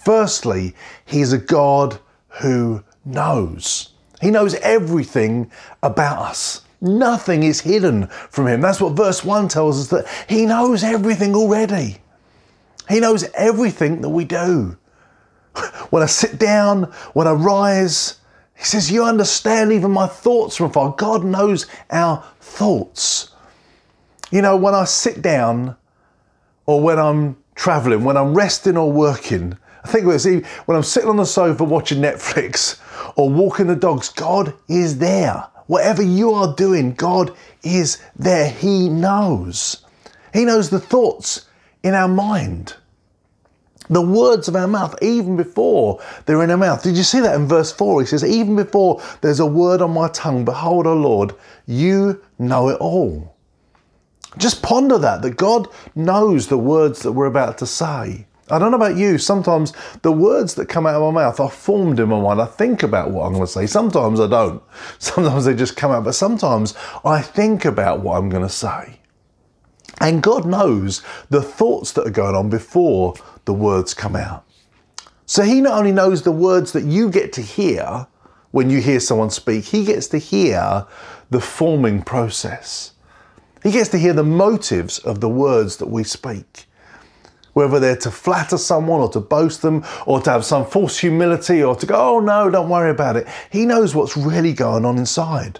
Firstly, 0.04 0.74
He's 1.04 1.32
a 1.32 1.38
God 1.38 1.98
who 2.40 2.82
knows. 3.04 3.90
He 4.20 4.30
knows 4.30 4.54
everything 4.56 5.50
about 5.82 6.18
us. 6.18 6.62
Nothing 6.80 7.42
is 7.42 7.60
hidden 7.60 8.06
from 8.06 8.46
him. 8.46 8.60
That's 8.60 8.80
what 8.80 8.92
verse 8.92 9.24
1 9.24 9.48
tells 9.48 9.80
us 9.80 9.88
that 9.88 10.06
he 10.28 10.46
knows 10.46 10.84
everything 10.84 11.34
already. 11.34 11.98
He 12.88 13.00
knows 13.00 13.24
everything 13.34 14.00
that 14.02 14.08
we 14.08 14.24
do. 14.24 14.76
When 15.90 16.02
I 16.02 16.06
sit 16.06 16.38
down, 16.38 16.84
when 17.14 17.26
I 17.26 17.32
rise, 17.32 18.18
he 18.56 18.64
says, 18.64 18.92
You 18.92 19.04
understand 19.04 19.72
even 19.72 19.90
my 19.90 20.06
thoughts 20.06 20.56
from 20.56 20.70
far. 20.70 20.94
God 20.96 21.24
knows 21.24 21.66
our 21.90 22.22
thoughts. 22.40 23.32
You 24.30 24.42
know, 24.42 24.56
when 24.56 24.74
I 24.74 24.84
sit 24.84 25.20
down 25.22 25.76
or 26.66 26.80
when 26.80 26.98
I'm 26.98 27.36
traveling, 27.54 28.04
when 28.04 28.16
I'm 28.16 28.34
resting 28.34 28.76
or 28.76 28.92
working, 28.92 29.58
I 29.88 29.90
think 29.90 30.06
we 30.06 30.18
see 30.18 30.42
when 30.66 30.76
I'm 30.76 30.82
sitting 30.82 31.08
on 31.08 31.16
the 31.16 31.24
sofa 31.24 31.64
watching 31.64 32.02
Netflix 32.02 32.78
or 33.16 33.30
walking 33.30 33.68
the 33.68 33.74
dogs, 33.74 34.10
God 34.10 34.52
is 34.68 34.98
there. 34.98 35.46
Whatever 35.66 36.02
you 36.02 36.34
are 36.34 36.54
doing, 36.54 36.92
God 36.92 37.34
is 37.62 37.98
there. 38.14 38.50
He 38.50 38.90
knows. 38.90 39.86
He 40.34 40.44
knows 40.44 40.68
the 40.68 40.78
thoughts 40.78 41.46
in 41.82 41.94
our 41.94 42.06
mind, 42.06 42.74
the 43.88 44.02
words 44.02 44.46
of 44.46 44.56
our 44.56 44.68
mouth, 44.68 44.94
even 45.00 45.38
before 45.38 46.02
they're 46.26 46.44
in 46.44 46.50
our 46.50 46.58
mouth. 46.58 46.82
Did 46.82 46.98
you 46.98 47.02
see 47.02 47.20
that 47.20 47.34
in 47.34 47.48
verse 47.48 47.72
4? 47.72 48.02
He 48.02 48.06
says, 48.06 48.22
Even 48.22 48.56
before 48.56 49.02
there's 49.22 49.40
a 49.40 49.46
word 49.46 49.80
on 49.80 49.92
my 49.92 50.08
tongue, 50.08 50.44
behold, 50.44 50.86
O 50.86 50.92
Lord, 50.92 51.32
you 51.66 52.22
know 52.38 52.68
it 52.68 52.78
all. 52.78 53.34
Just 54.36 54.62
ponder 54.62 54.98
that, 54.98 55.22
that 55.22 55.38
God 55.38 55.66
knows 55.94 56.48
the 56.48 56.58
words 56.58 57.00
that 57.04 57.12
we're 57.12 57.24
about 57.24 57.56
to 57.58 57.66
say. 57.66 58.26
I 58.50 58.58
don't 58.58 58.70
know 58.70 58.76
about 58.76 58.96
you, 58.96 59.18
sometimes 59.18 59.72
the 60.02 60.12
words 60.12 60.54
that 60.54 60.68
come 60.68 60.86
out 60.86 60.94
of 60.94 61.12
my 61.14 61.22
mouth 61.22 61.40
are 61.40 61.50
formed 61.50 62.00
in 62.00 62.08
my 62.08 62.20
mind. 62.20 62.40
I 62.40 62.46
think 62.46 62.82
about 62.82 63.10
what 63.10 63.26
I'm 63.26 63.32
going 63.32 63.46
to 63.46 63.52
say. 63.52 63.66
Sometimes 63.66 64.20
I 64.20 64.26
don't. 64.26 64.62
Sometimes 64.98 65.44
they 65.44 65.54
just 65.54 65.76
come 65.76 65.90
out, 65.90 66.04
but 66.04 66.14
sometimes 66.14 66.74
I 67.04 67.20
think 67.20 67.64
about 67.64 68.00
what 68.00 68.16
I'm 68.16 68.28
going 68.28 68.42
to 68.42 68.48
say. 68.48 69.00
And 70.00 70.22
God 70.22 70.46
knows 70.46 71.02
the 71.28 71.42
thoughts 71.42 71.92
that 71.92 72.06
are 72.06 72.10
going 72.10 72.34
on 72.34 72.48
before 72.48 73.14
the 73.44 73.54
words 73.54 73.94
come 73.94 74.16
out. 74.16 74.44
So 75.26 75.42
He 75.42 75.60
not 75.60 75.78
only 75.78 75.92
knows 75.92 76.22
the 76.22 76.32
words 76.32 76.72
that 76.72 76.84
you 76.84 77.10
get 77.10 77.32
to 77.34 77.42
hear 77.42 78.06
when 78.50 78.70
you 78.70 78.80
hear 78.80 79.00
someone 79.00 79.30
speak, 79.30 79.64
He 79.64 79.84
gets 79.84 80.06
to 80.08 80.18
hear 80.18 80.86
the 81.30 81.40
forming 81.40 82.02
process. 82.02 82.92
He 83.62 83.72
gets 83.72 83.90
to 83.90 83.98
hear 83.98 84.12
the 84.12 84.22
motives 84.22 84.98
of 85.00 85.20
the 85.20 85.28
words 85.28 85.78
that 85.78 85.88
we 85.88 86.04
speak 86.04 86.67
whether 87.58 87.80
they're 87.80 87.96
to 87.96 88.10
flatter 88.10 88.56
someone 88.56 89.00
or 89.00 89.08
to 89.08 89.18
boast 89.18 89.62
them 89.62 89.84
or 90.06 90.20
to 90.20 90.30
have 90.30 90.44
some 90.44 90.64
false 90.64 90.96
humility 90.96 91.60
or 91.60 91.74
to 91.74 91.86
go, 91.86 91.96
oh 91.96 92.20
no, 92.20 92.48
don't 92.48 92.68
worry 92.68 92.90
about 92.90 93.16
it. 93.16 93.26
He 93.50 93.66
knows 93.66 93.96
what's 93.96 94.16
really 94.16 94.52
going 94.52 94.84
on 94.84 94.96
inside. 94.96 95.58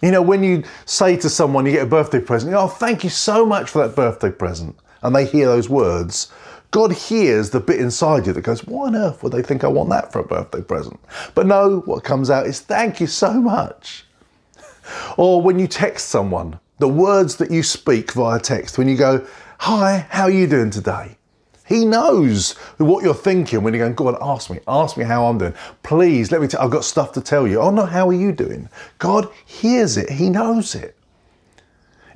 You 0.00 0.10
know, 0.10 0.22
when 0.22 0.42
you 0.42 0.64
say 0.86 1.16
to 1.18 1.28
someone, 1.28 1.66
you 1.66 1.72
get 1.72 1.82
a 1.82 1.86
birthday 1.86 2.20
present, 2.20 2.54
oh, 2.54 2.68
thank 2.68 3.04
you 3.04 3.10
so 3.10 3.44
much 3.44 3.68
for 3.68 3.86
that 3.86 3.94
birthday 3.94 4.30
present, 4.30 4.76
and 5.02 5.14
they 5.14 5.26
hear 5.26 5.46
those 5.46 5.68
words, 5.68 6.32
God 6.70 6.92
hears 6.92 7.50
the 7.50 7.60
bit 7.60 7.80
inside 7.80 8.26
you 8.26 8.32
that 8.32 8.40
goes, 8.40 8.64
why 8.64 8.86
on 8.86 8.96
earth 8.96 9.22
would 9.22 9.32
they 9.32 9.42
think 9.42 9.62
I 9.62 9.68
want 9.68 9.90
that 9.90 10.10
for 10.10 10.20
a 10.20 10.24
birthday 10.24 10.62
present? 10.62 10.98
But 11.34 11.46
no, 11.46 11.80
what 11.80 12.02
comes 12.02 12.30
out 12.30 12.46
is, 12.46 12.60
thank 12.60 12.98
you 12.98 13.06
so 13.06 13.34
much. 13.34 14.06
Or 15.18 15.42
when 15.42 15.58
you 15.58 15.68
text 15.68 16.08
someone, 16.08 16.58
the 16.78 16.88
words 16.88 17.36
that 17.36 17.50
you 17.50 17.62
speak 17.62 18.12
via 18.12 18.40
text, 18.40 18.78
when 18.78 18.88
you 18.88 18.96
go, 18.96 19.26
Hi, 19.58 20.06
how 20.10 20.24
are 20.24 20.30
you 20.30 20.46
doing 20.46 20.70
today? 20.70 21.16
He 21.66 21.86
knows 21.86 22.52
what 22.76 23.02
you're 23.02 23.14
thinking 23.14 23.62
when 23.62 23.72
you're 23.72 23.84
going, 23.84 23.94
go 23.94 24.08
on, 24.08 24.18
ask 24.20 24.50
me, 24.50 24.60
ask 24.68 24.98
me 24.98 25.04
how 25.04 25.24
I'm 25.24 25.38
doing. 25.38 25.54
Please 25.82 26.30
let 26.30 26.42
me 26.42 26.46
tell 26.46 26.60
I've 26.60 26.70
got 26.70 26.84
stuff 26.84 27.12
to 27.12 27.22
tell 27.22 27.48
you. 27.48 27.60
Oh 27.60 27.70
no, 27.70 27.86
how 27.86 28.08
are 28.08 28.14
you 28.14 28.32
doing? 28.32 28.68
God 28.98 29.32
hears 29.46 29.96
it, 29.96 30.10
He 30.10 30.28
knows 30.28 30.74
it. 30.74 30.96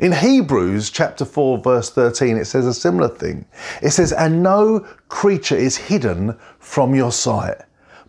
In 0.00 0.12
Hebrews 0.12 0.90
chapter 0.90 1.24
4, 1.24 1.58
verse 1.58 1.90
13, 1.90 2.36
it 2.36 2.44
says 2.44 2.66
a 2.66 2.74
similar 2.74 3.08
thing. 3.08 3.44
It 3.82 3.90
says, 3.90 4.12
And 4.12 4.44
no 4.44 4.80
creature 5.08 5.56
is 5.56 5.76
hidden 5.76 6.36
from 6.60 6.94
your 6.94 7.10
sight, 7.10 7.56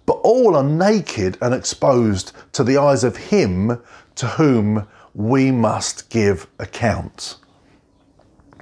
but 0.05 0.19
all 0.21 0.55
are 0.55 0.63
naked 0.63 1.37
and 1.41 1.53
exposed 1.53 2.33
to 2.51 2.63
the 2.63 2.77
eyes 2.77 3.03
of 3.03 3.17
him 3.17 3.81
to 4.15 4.27
whom 4.27 4.87
we 5.19 5.51
must 5.51 6.09
give 6.09 6.47
account. 6.59 7.35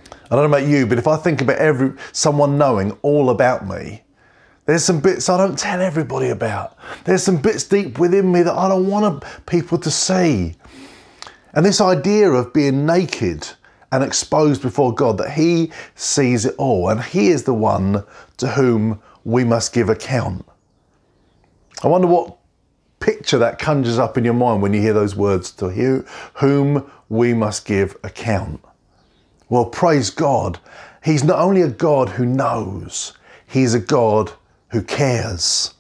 I 0.02 0.36
don't 0.36 0.50
know 0.50 0.58
about 0.58 0.68
you, 0.68 0.88
but 0.88 0.98
if 0.98 1.08
I 1.08 1.16
think 1.16 1.40
about 1.40 1.60
every 1.60 1.94
someone 2.14 2.58
knowing 2.58 2.98
all 3.04 3.30
about 3.30 3.68
me, 3.68 4.02
there's 4.66 4.84
some 4.84 5.00
bits 5.00 5.30
I 5.30 5.38
don't 5.38 5.58
tell 5.58 5.80
everybody 5.80 6.30
about. 6.30 6.76
There's 7.04 7.22
some 7.22 7.38
bits 7.38 7.64
deep 7.64 8.00
within 8.00 8.32
me 8.32 8.42
that 8.42 8.56
I 8.56 8.68
don't 8.70 8.88
want 8.88 9.24
people 9.46 9.78
to 9.78 9.92
see. 9.92 10.56
And 11.54 11.64
this 11.64 11.80
idea 11.80 12.32
of 12.32 12.54
being 12.54 12.88
naked 12.88 13.48
and 13.92 14.04
exposed 14.04 14.64
before 14.64 14.96
God, 14.96 15.20
that 15.20 15.34
He 15.34 15.72
sees 15.94 16.44
it 16.44 16.56
all 16.58 16.90
and 16.90 17.04
He 17.04 17.28
is 17.28 17.44
the 17.44 17.54
one 17.54 18.04
to 18.38 18.48
whom 18.48 19.00
we 19.24 19.44
must 19.44 19.74
give 19.74 19.90
account. 19.90 20.44
I 21.84 21.88
wonder 21.88 22.08
what 22.08 22.37
picture 23.00 23.38
that 23.38 23.60
conjures 23.60 24.00
up 24.00 24.18
in 24.18 24.26
your 24.26 24.34
mind 24.34 24.62
when 24.62 24.74
you 24.74 24.82
hear 24.82 24.94
those 24.94 25.16
words 25.16 25.52
to 25.52 26.04
whom 26.36 26.92
we 27.10 27.34
must 27.34 27.66
give 27.66 27.96
account. 28.04 28.64
Well, 29.50 29.66
praise 29.66 30.10
God. 30.10 30.60
He's 31.04 31.24
not 31.24 31.40
only 31.40 31.62
a 31.62 31.70
God 31.70 32.10
who 32.10 32.26
knows, 32.26 33.14
He's 33.46 33.74
a 33.74 33.80
God 33.80 34.34
who 34.70 34.82
cares. 34.82 35.74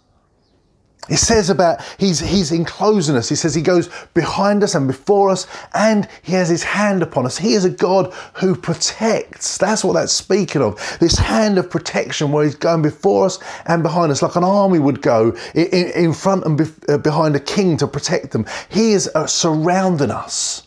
He 1.07 1.15
says 1.15 1.49
about 1.49 1.81
he's 1.97 2.19
he's 2.19 2.51
enclosing 2.51 3.15
us. 3.15 3.29
He 3.29 3.35
says 3.35 3.55
he 3.55 3.61
goes 3.61 3.89
behind 4.13 4.63
us 4.63 4.75
and 4.75 4.87
before 4.87 5.29
us, 5.29 5.47
and 5.73 6.07
he 6.21 6.33
has 6.33 6.49
his 6.49 6.63
hand 6.63 7.01
upon 7.01 7.25
us. 7.25 7.37
He 7.37 7.53
is 7.53 7.65
a 7.65 7.69
God 7.69 8.13
who 8.35 8.55
protects. 8.55 9.57
That's 9.57 9.83
what 9.83 9.93
that's 9.93 10.13
speaking 10.13 10.61
of. 10.61 10.75
This 10.99 11.17
hand 11.17 11.57
of 11.57 11.69
protection, 11.69 12.31
where 12.31 12.43
he's 12.43 12.55
going 12.55 12.81
before 12.81 13.25
us 13.25 13.39
and 13.65 13.83
behind 13.83 14.11
us, 14.11 14.21
like 14.21 14.35
an 14.35 14.43
army 14.43 14.79
would 14.79 15.01
go 15.01 15.35
in, 15.55 15.91
in 15.91 16.13
front 16.13 16.45
and 16.45 16.57
be, 16.57 16.65
uh, 16.89 16.97
behind 16.97 17.35
a 17.35 17.39
king 17.39 17.77
to 17.77 17.87
protect 17.87 18.31
them. 18.31 18.45
He 18.69 18.91
is 18.91 19.09
uh, 19.15 19.27
surrounding 19.27 20.11
us. 20.11 20.66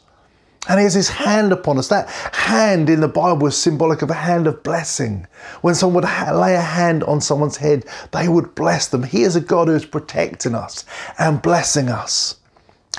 And 0.69 0.79
he 0.79 0.85
has 0.85 0.95
his 0.95 1.09
hand 1.09 1.53
upon 1.53 1.79
us. 1.79 1.89
That 1.89 2.11
hand 2.11 2.91
in 2.91 3.01
the 3.01 3.09
Bible 3.09 3.47
is 3.47 3.57
symbolic 3.57 4.03
of 4.03 4.11
a 4.11 4.15
hand 4.15 4.47
of 4.47 4.63
blessing. 4.63 5.27
When 5.63 5.75
someone 5.75 6.05
would 6.05 6.35
lay 6.35 6.55
a 6.55 6.61
hand 6.61 7.03
on 7.05 7.21
someone's 7.21 7.57
head, 7.57 7.87
they 8.13 8.29
would 8.29 8.55
bless 8.55 8.87
them. 8.87 9.03
He 9.03 9.23
is 9.23 9.37
a 9.37 9.41
God 9.41 9.69
who 9.69 9.75
is 9.75 9.87
protecting 9.87 10.55
us 10.55 10.85
and 11.19 11.41
blessing 11.41 11.89
us. 11.89 12.37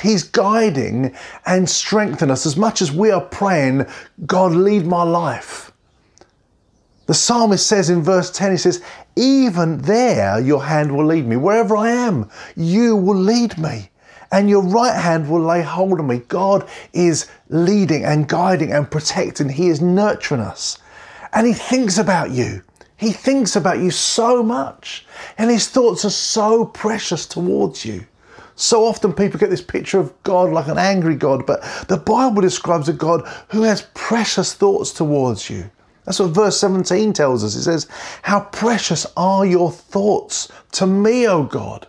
He's 0.01 0.23
guiding 0.23 1.15
and 1.45 1.69
strengthening 1.69 2.31
us 2.31 2.45
as 2.45 2.57
much 2.57 2.81
as 2.81 2.91
we 2.91 3.11
are 3.11 3.21
praying, 3.21 3.85
God, 4.25 4.53
lead 4.53 4.87
my 4.87 5.03
life. 5.03 5.71
The 7.05 7.13
psalmist 7.13 7.67
says 7.67 7.89
in 7.89 8.01
verse 8.01 8.31
10, 8.31 8.51
he 8.51 8.57
says, 8.57 8.81
Even 9.15 9.79
there 9.79 10.39
your 10.39 10.63
hand 10.63 10.95
will 10.95 11.05
lead 11.05 11.27
me. 11.27 11.35
Wherever 11.35 11.75
I 11.75 11.91
am, 11.91 12.29
you 12.55 12.95
will 12.95 13.17
lead 13.17 13.57
me 13.57 13.90
and 14.31 14.50
your 14.50 14.63
right 14.63 14.97
hand 14.97 15.29
will 15.29 15.41
lay 15.41 15.61
hold 15.61 16.00
of 16.00 16.05
me. 16.05 16.19
God 16.27 16.67
is 16.93 17.29
leading 17.50 18.05
and 18.05 18.27
guiding 18.27 18.71
and 18.71 18.89
protecting. 18.89 19.50
He 19.50 19.67
is 19.67 19.81
nurturing 19.81 20.41
us. 20.41 20.77
And 21.33 21.45
He 21.45 21.53
thinks 21.53 21.97
about 21.97 22.31
you. 22.31 22.63
He 22.97 23.11
thinks 23.11 23.55
about 23.55 23.79
you 23.79 23.91
so 23.91 24.43
much. 24.43 25.05
And 25.38 25.50
His 25.50 25.67
thoughts 25.67 26.05
are 26.05 26.09
so 26.09 26.65
precious 26.65 27.25
towards 27.25 27.83
you. 27.85 28.05
So 28.55 28.85
often 28.85 29.13
people 29.13 29.39
get 29.39 29.50
this 29.50 29.61
picture 29.61 30.00
of 30.00 30.13
God 30.23 30.51
like 30.51 30.67
an 30.67 30.77
angry 30.77 31.15
God, 31.15 31.46
but 31.46 31.63
the 31.87 31.98
Bible 31.98 32.41
describes 32.41 32.87
a 32.89 32.94
God 32.94 33.27
who 33.50 33.63
has 33.63 33.87
precious 33.94 34.53
thoughts 34.53 34.91
towards 34.91 35.50
you. 35.50 35.70
That's 36.05 36.20
what 36.20 36.31
verse 36.31 36.59
17 36.59 37.13
tells 37.13 37.44
us. 37.44 37.55
It 37.55 37.63
says, 37.63 37.87
How 38.22 38.41
precious 38.41 39.05
are 39.17 39.46
your 39.46 39.72
thoughts 39.72 40.51
to 40.74 40.85
me, 40.85 41.27
O 41.27 41.44
God. 41.44 41.87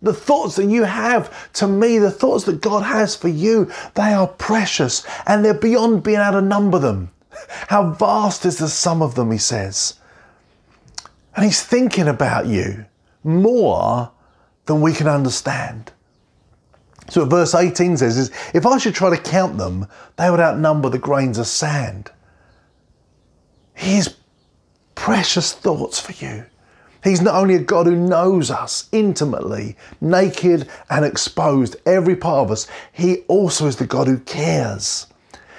The 0.00 0.14
thoughts 0.14 0.56
that 0.56 0.66
you 0.66 0.84
have 0.84 1.52
to 1.54 1.66
me, 1.66 1.98
the 1.98 2.10
thoughts 2.10 2.44
that 2.44 2.60
God 2.60 2.84
has 2.84 3.16
for 3.16 3.28
you, 3.28 3.70
they 3.94 4.12
are 4.12 4.28
precious 4.28 5.04
and 5.26 5.44
they're 5.44 5.54
beyond 5.54 6.04
being 6.04 6.20
able 6.20 6.40
to 6.40 6.42
number 6.42 6.78
them. 6.78 7.10
How 7.68 7.92
vast 7.92 8.46
is 8.46 8.58
the 8.58 8.68
sum 8.68 9.02
of 9.02 9.14
them, 9.16 9.32
he 9.32 9.38
says. 9.38 9.94
And 11.34 11.44
he's 11.44 11.62
thinking 11.62 12.08
about 12.08 12.46
you 12.46 12.84
more 13.24 14.10
than 14.66 14.80
we 14.80 14.92
can 14.92 15.08
understand. 15.08 15.92
So 17.10 17.22
what 17.22 17.30
verse 17.30 17.54
18 17.54 17.96
says 17.96 18.18
is, 18.18 18.30
if 18.54 18.66
I 18.66 18.78
should 18.78 18.94
try 18.94 19.10
to 19.14 19.22
count 19.22 19.56
them, 19.56 19.86
they 20.16 20.30
would 20.30 20.40
outnumber 20.40 20.90
the 20.90 20.98
grains 20.98 21.38
of 21.38 21.46
sand. 21.46 22.10
His 23.72 24.14
precious 24.94 25.52
thoughts 25.52 25.98
for 25.98 26.12
you. 26.24 26.44
He's 27.08 27.22
not 27.22 27.34
only 27.34 27.54
a 27.54 27.60
God 27.60 27.86
who 27.86 27.96
knows 27.96 28.50
us 28.50 28.88
intimately, 28.92 29.76
naked 30.00 30.68
and 30.90 31.04
exposed, 31.04 31.76
every 31.86 32.16
part 32.16 32.46
of 32.46 32.50
us, 32.50 32.66
He 32.92 33.18
also 33.28 33.66
is 33.66 33.76
the 33.76 33.86
God 33.86 34.06
who 34.06 34.18
cares. 34.18 35.06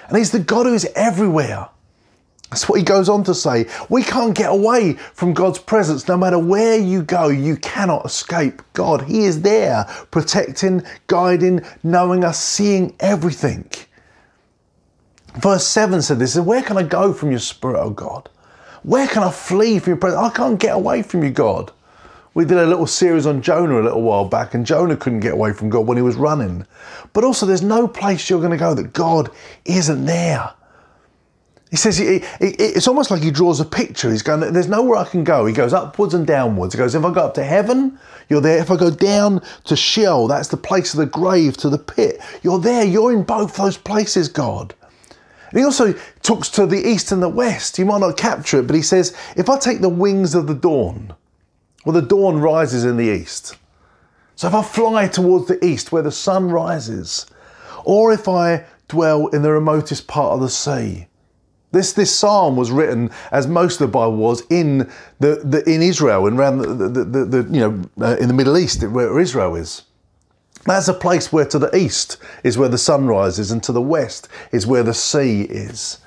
And 0.07 0.17
He's 0.17 0.31
the 0.31 0.39
God 0.39 0.65
who 0.65 0.73
is 0.73 0.87
everywhere. 0.95 1.69
That's 2.49 2.67
what 2.67 2.79
he 2.79 2.83
goes 2.83 3.09
on 3.09 3.23
to 3.25 3.35
say. 3.35 3.67
We 3.89 4.01
can't 4.01 4.35
get 4.35 4.49
away 4.51 4.93
from 4.93 5.33
God's 5.33 5.59
presence. 5.59 6.07
No 6.07 6.17
matter 6.17 6.39
where 6.39 6.79
you 6.79 7.03
go, 7.03 7.27
you 7.27 7.55
cannot 7.57 8.05
escape 8.05 8.63
God. 8.73 9.03
He 9.03 9.25
is 9.25 9.43
there, 9.43 9.85
protecting, 10.09 10.83
guiding, 11.05 11.61
knowing 11.83 12.23
us, 12.23 12.39
seeing 12.39 12.95
everything. 12.99 13.69
Verse 15.35 15.67
7 15.67 16.01
said 16.01 16.17
this 16.17 16.35
Where 16.37 16.63
can 16.63 16.77
I 16.77 16.83
go 16.83 17.13
from 17.13 17.29
your 17.29 17.39
spirit, 17.39 17.79
O 17.79 17.91
God? 17.91 18.29
Where 18.83 19.07
can 19.07 19.23
I 19.23 19.31
flee 19.31 19.79
from 19.79 19.91
your 19.91 19.97
presence? 19.97 20.21
I 20.21 20.29
can't 20.29 20.59
get 20.59 20.75
away 20.75 21.01
from 21.01 21.23
you, 21.23 21.31
God. 21.31 21.71
We 22.33 22.45
did 22.45 22.57
a 22.57 22.65
little 22.65 22.87
series 22.87 23.25
on 23.25 23.41
Jonah 23.41 23.81
a 23.81 23.83
little 23.83 24.01
while 24.01 24.25
back, 24.25 24.53
and 24.53 24.65
Jonah 24.65 24.95
couldn't 24.95 25.19
get 25.19 25.33
away 25.33 25.51
from 25.51 25.69
God 25.69 25.87
when 25.87 25.97
he 25.97 26.03
was 26.03 26.15
running. 26.15 26.65
But 27.13 27.23
also, 27.23 27.45
there's 27.45 27.63
no 27.63 27.87
place 27.87 28.29
you're 28.29 28.39
going 28.39 28.51
to 28.51 28.57
go 28.57 28.73
that 28.73 28.93
God 28.93 29.29
isn't 29.65 30.05
there. 30.05 30.53
He 31.69 31.75
says 31.75 31.99
it's 32.01 32.87
almost 32.87 33.11
like 33.11 33.21
he 33.21 33.29
draws 33.29 33.59
a 33.59 33.65
picture. 33.65 34.09
He's 34.09 34.23
going, 34.23 34.53
There's 34.53 34.67
nowhere 34.67 34.97
I 34.97 35.05
can 35.05 35.23
go. 35.23 35.45
He 35.45 35.53
goes 35.53 35.71
upwards 35.71 36.15
and 36.15 36.25
downwards. 36.25 36.73
He 36.73 36.77
goes, 36.77 36.95
If 36.95 37.05
I 37.05 37.13
go 37.13 37.25
up 37.25 37.35
to 37.35 37.43
heaven, 37.43 37.99
you're 38.27 38.41
there. 38.41 38.57
If 38.57 38.71
I 38.71 38.75
go 38.75 38.89
down 38.89 39.41
to 39.65 39.75
Sheol, 39.75 40.27
that's 40.27 40.47
the 40.47 40.57
place 40.57 40.93
of 40.93 40.99
the 40.99 41.05
grave, 41.05 41.57
to 41.57 41.69
the 41.69 41.77
pit, 41.77 42.21
you're 42.41 42.59
there. 42.59 42.83
You're 42.83 43.13
in 43.13 43.23
both 43.23 43.55
those 43.55 43.77
places, 43.77 44.29
God. 44.29 44.73
He 45.51 45.63
also 45.63 45.93
talks 46.21 46.49
to 46.49 46.65
the 46.65 46.87
east 46.87 47.11
and 47.11 47.21
the 47.21 47.29
west. 47.29 47.79
You 47.79 47.85
might 47.85 48.01
not 48.01 48.17
capture 48.17 48.59
it, 48.59 48.67
but 48.67 48.75
he 48.75 48.81
says, 48.81 49.15
if 49.35 49.49
I 49.49 49.57
take 49.57 49.81
the 49.81 49.89
wings 49.89 50.35
of 50.35 50.47
the 50.47 50.53
dawn, 50.53 51.13
well, 51.85 51.93
the 51.93 52.07
dawn 52.07 52.39
rises 52.39 52.85
in 52.85 52.97
the 52.97 53.09
east. 53.09 53.57
So 54.35 54.47
if 54.47 54.53
I 54.53 54.63
fly 54.63 55.07
towards 55.07 55.47
the 55.47 55.63
east 55.65 55.91
where 55.91 56.03
the 56.03 56.11
sun 56.11 56.49
rises, 56.49 57.25
or 57.83 58.13
if 58.13 58.27
I 58.27 58.65
dwell 58.87 59.27
in 59.27 59.41
the 59.41 59.51
remotest 59.51 60.07
part 60.07 60.33
of 60.33 60.41
the 60.41 60.49
sea, 60.49 61.07
this, 61.71 61.93
this 61.93 62.15
psalm 62.15 62.55
was 62.55 62.71
written, 62.71 63.11
as 63.31 63.47
most 63.47 63.79
of 63.79 63.87
the 63.87 63.91
Bible 63.91 64.15
was, 64.15 64.41
in, 64.49 64.89
the, 65.19 65.41
the 65.43 65.63
in 65.69 65.81
Israel 65.81 66.25
and 66.25 66.39
around 66.39 66.59
the, 66.59 66.67
the, 66.67 67.03
the, 67.03 67.25
the 67.25 67.53
you 67.53 67.59
know, 67.59 68.05
uh, 68.05 68.17
in 68.17 68.27
the 68.27 68.33
Middle 68.33 68.57
East, 68.57 68.83
where 68.83 69.19
Israel 69.19 69.55
is. 69.55 69.83
That's 70.69 70.87
a 70.87 70.93
place 70.93 71.33
where 71.33 71.45
to 71.45 71.57
the 71.57 71.75
east 71.75 72.17
is 72.43 72.55
where 72.55 72.69
the 72.69 72.77
sun 72.77 73.07
rises, 73.07 73.49
and 73.49 73.63
to 73.63 73.71
the 73.71 73.81
west 73.81 74.27
is 74.51 74.67
where 74.67 74.83
the 74.83 74.93
sea 74.93 75.41
is. 75.41 75.97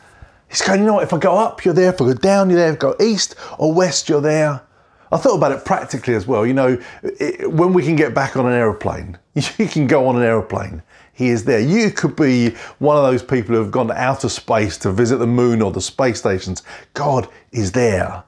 He's 0.48 0.62
going, 0.62 0.79
you 0.79 0.87
know 0.87 0.94
what, 0.94 1.03
if 1.03 1.12
I 1.12 1.18
go 1.18 1.37
up, 1.37 1.64
you're 1.64 1.75
there. 1.75 1.88
If 1.88 2.01
I 2.01 2.05
go 2.05 2.14
down, 2.14 2.48
you're 2.48 2.61
there. 2.61 2.68
If 2.68 2.77
I 2.77 2.79
go 2.79 2.96
east 3.01 3.35
or 3.59 3.75
west, 3.75 4.09
you're 4.09 4.20
there. 4.20 4.62
I 5.11 5.16
thought 5.16 5.35
about 5.35 5.51
it 5.51 5.64
practically 5.64 6.14
as 6.14 6.29
well. 6.29 6.46
You 6.46 6.55
know, 6.55 6.81
it, 7.03 7.51
when 7.51 7.72
we 7.72 7.83
can 7.83 7.96
get 7.96 8.14
back 8.14 8.37
on 8.37 8.46
an 8.46 8.53
aeroplane, 8.53 9.18
you 9.35 9.66
can 9.66 9.88
go 9.88 10.07
on 10.07 10.14
an 10.14 10.22
aeroplane. 10.22 10.81
He 11.12 11.31
is 11.31 11.44
there. 11.44 11.59
You 11.59 11.90
could 11.90 12.14
be 12.14 12.51
one 12.79 12.96
of 12.96 13.03
those 13.03 13.20
people 13.20 13.57
who 13.57 13.62
have 13.62 13.72
gone 13.72 13.88
to 13.88 14.01
outer 14.01 14.29
space 14.29 14.79
to 14.79 14.92
visit 14.92 15.16
the 15.16 15.27
moon 15.27 15.61
or 15.61 15.72
the 15.72 15.81
space 15.81 16.20
stations. 16.20 16.62
God 16.94 17.29
is 17.51 17.72
there. 17.72 18.22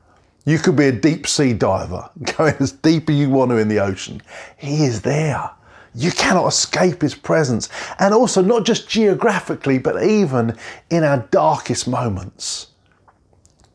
You 0.47 0.59
could 0.59 0.75
be 0.75 0.87
a 0.87 0.93
deep 0.93 1.29
sea 1.29 1.53
diver, 1.53 2.11
going 2.37 2.57
as 2.59 2.73
deep 2.73 3.09
as 3.09 3.15
you 3.15 3.31
want 3.31 3.53
to 3.53 3.57
in 3.57 3.69
the 3.69 3.79
ocean. 3.79 4.21
He 4.57 4.85
is 4.85 5.01
there. 5.03 5.49
You 5.95 6.11
cannot 6.11 6.49
escape 6.49 7.03
his 7.03 7.15
presence. 7.15 7.69
And 7.99 8.13
also, 8.13 8.43
not 8.43 8.65
just 8.65 8.89
geographically, 8.89 9.79
but 9.79 10.03
even 10.03 10.57
in 10.91 11.05
our 11.05 11.19
darkest 11.31 11.87
moments. 11.87 12.69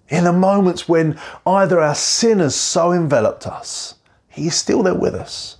In 0.09 0.23
the 0.23 0.33
moments 0.33 0.89
when 0.89 1.19
either 1.45 1.79
our 1.79 1.95
sin 1.95 2.39
has 2.39 2.55
so 2.55 2.91
enveloped 2.91 3.47
us, 3.47 3.95
He 4.27 4.47
is 4.47 4.55
still 4.55 4.83
there 4.83 4.95
with 4.95 5.15
us. 5.15 5.57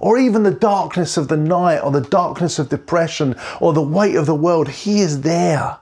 Or 0.00 0.18
even 0.18 0.42
the 0.42 0.50
darkness 0.50 1.16
of 1.16 1.28
the 1.28 1.36
night, 1.36 1.78
or 1.78 1.92
the 1.92 2.00
darkness 2.00 2.58
of 2.58 2.70
depression, 2.70 3.36
or 3.60 3.72
the 3.72 3.82
weight 3.82 4.16
of 4.16 4.26
the 4.26 4.34
world, 4.34 4.68
he 4.68 5.00
is 5.00 5.20
there. 5.20 5.78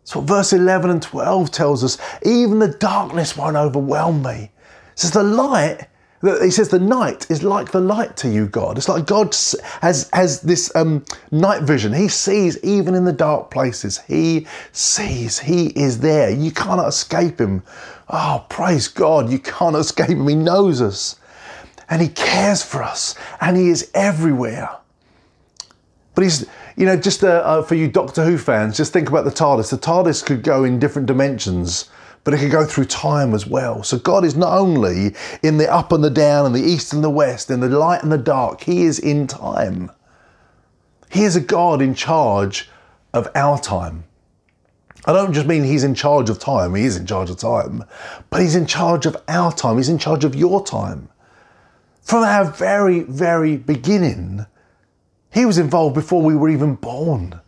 That's 0.00 0.16
what 0.16 0.24
verse 0.24 0.52
11 0.52 0.90
and 0.90 1.02
12 1.02 1.50
tells 1.52 1.84
us. 1.84 1.98
Even 2.24 2.58
the 2.58 2.68
darkness 2.68 3.36
won't 3.36 3.56
overwhelm 3.56 4.22
me. 4.22 4.50
It 4.92 4.98
says 4.98 5.12
the 5.12 5.22
light 5.22 5.86
He 6.22 6.50
says 6.50 6.70
the 6.70 6.78
night 6.78 7.30
is 7.30 7.42
like 7.42 7.70
the 7.70 7.80
light 7.80 8.16
to 8.18 8.28
you, 8.28 8.46
God. 8.46 8.78
It's 8.78 8.88
like 8.88 9.06
God 9.06 9.34
has, 9.82 10.08
has 10.12 10.40
this 10.40 10.74
um, 10.74 11.04
night 11.30 11.62
vision. 11.62 11.92
He 11.92 12.08
sees 12.08 12.62
even 12.64 12.94
in 12.94 13.04
the 13.04 13.12
dark 13.12 13.50
places. 13.50 13.98
He 14.08 14.46
sees. 14.72 15.38
He 15.38 15.66
is 15.78 16.00
there. 16.00 16.30
You 16.30 16.50
cannot 16.50 16.88
escape 16.88 17.38
him. 17.38 17.62
Oh, 18.08 18.46
praise 18.48 18.88
God. 18.88 19.30
You 19.30 19.38
can't 19.38 19.76
escape 19.76 20.08
him. 20.08 20.26
He 20.26 20.34
knows 20.34 20.80
us 20.80 21.16
and 21.88 22.02
he 22.02 22.08
cares 22.08 22.62
for 22.62 22.82
us 22.82 23.14
and 23.40 23.56
he 23.56 23.68
is 23.68 23.90
everywhere. 23.94 24.70
But 26.14 26.24
he's, 26.24 26.46
you 26.76 26.86
know, 26.86 26.96
just 26.96 27.22
uh, 27.24 27.42
uh, 27.44 27.62
for 27.62 27.74
you 27.74 27.88
Doctor 27.88 28.24
Who 28.24 28.38
fans, 28.38 28.76
just 28.76 28.92
think 28.92 29.08
about 29.08 29.24
the 29.26 29.30
TARDIS. 29.30 29.70
The 29.70 29.76
TARDIS 29.76 30.24
could 30.24 30.42
go 30.42 30.64
in 30.64 30.78
different 30.78 31.06
dimensions 31.06 31.90
but 32.26 32.34
it 32.34 32.38
can 32.38 32.48
go 32.48 32.64
through 32.64 32.86
time 32.86 33.32
as 33.34 33.46
well. 33.46 33.84
So 33.84 33.98
God 33.98 34.24
is 34.24 34.34
not 34.34 34.58
only 34.58 35.14
in 35.44 35.58
the 35.58 35.72
up 35.72 35.92
and 35.92 36.02
the 36.02 36.10
down 36.10 36.44
and 36.44 36.52
the 36.52 36.60
east 36.60 36.92
and 36.92 37.04
the 37.04 37.08
west, 37.08 37.52
in 37.52 37.60
the 37.60 37.68
light 37.68 38.02
and 38.02 38.10
the 38.10 38.18
dark, 38.18 38.62
He 38.62 38.82
is 38.82 38.98
in 38.98 39.28
time. 39.28 39.92
He 41.08 41.22
is 41.22 41.36
a 41.36 41.40
God 41.40 41.80
in 41.80 41.94
charge 41.94 42.68
of 43.14 43.28
our 43.36 43.60
time. 43.60 44.02
I 45.06 45.12
don't 45.12 45.34
just 45.34 45.46
mean 45.46 45.62
He's 45.62 45.84
in 45.84 45.94
charge 45.94 46.28
of 46.28 46.40
time, 46.40 46.74
He 46.74 46.82
is 46.82 46.96
in 46.96 47.06
charge 47.06 47.30
of 47.30 47.36
time, 47.36 47.84
but 48.28 48.40
He's 48.40 48.56
in 48.56 48.66
charge 48.66 49.06
of 49.06 49.16
our 49.28 49.52
time, 49.52 49.76
He's 49.76 49.88
in 49.88 49.96
charge 49.96 50.24
of 50.24 50.34
your 50.34 50.64
time. 50.64 51.08
From 52.02 52.24
our 52.24 52.50
very, 52.50 53.02
very 53.02 53.56
beginning, 53.56 54.46
He 55.32 55.46
was 55.46 55.58
involved 55.58 55.94
before 55.94 56.22
we 56.22 56.34
were 56.34 56.48
even 56.48 56.74
born. 56.74 57.40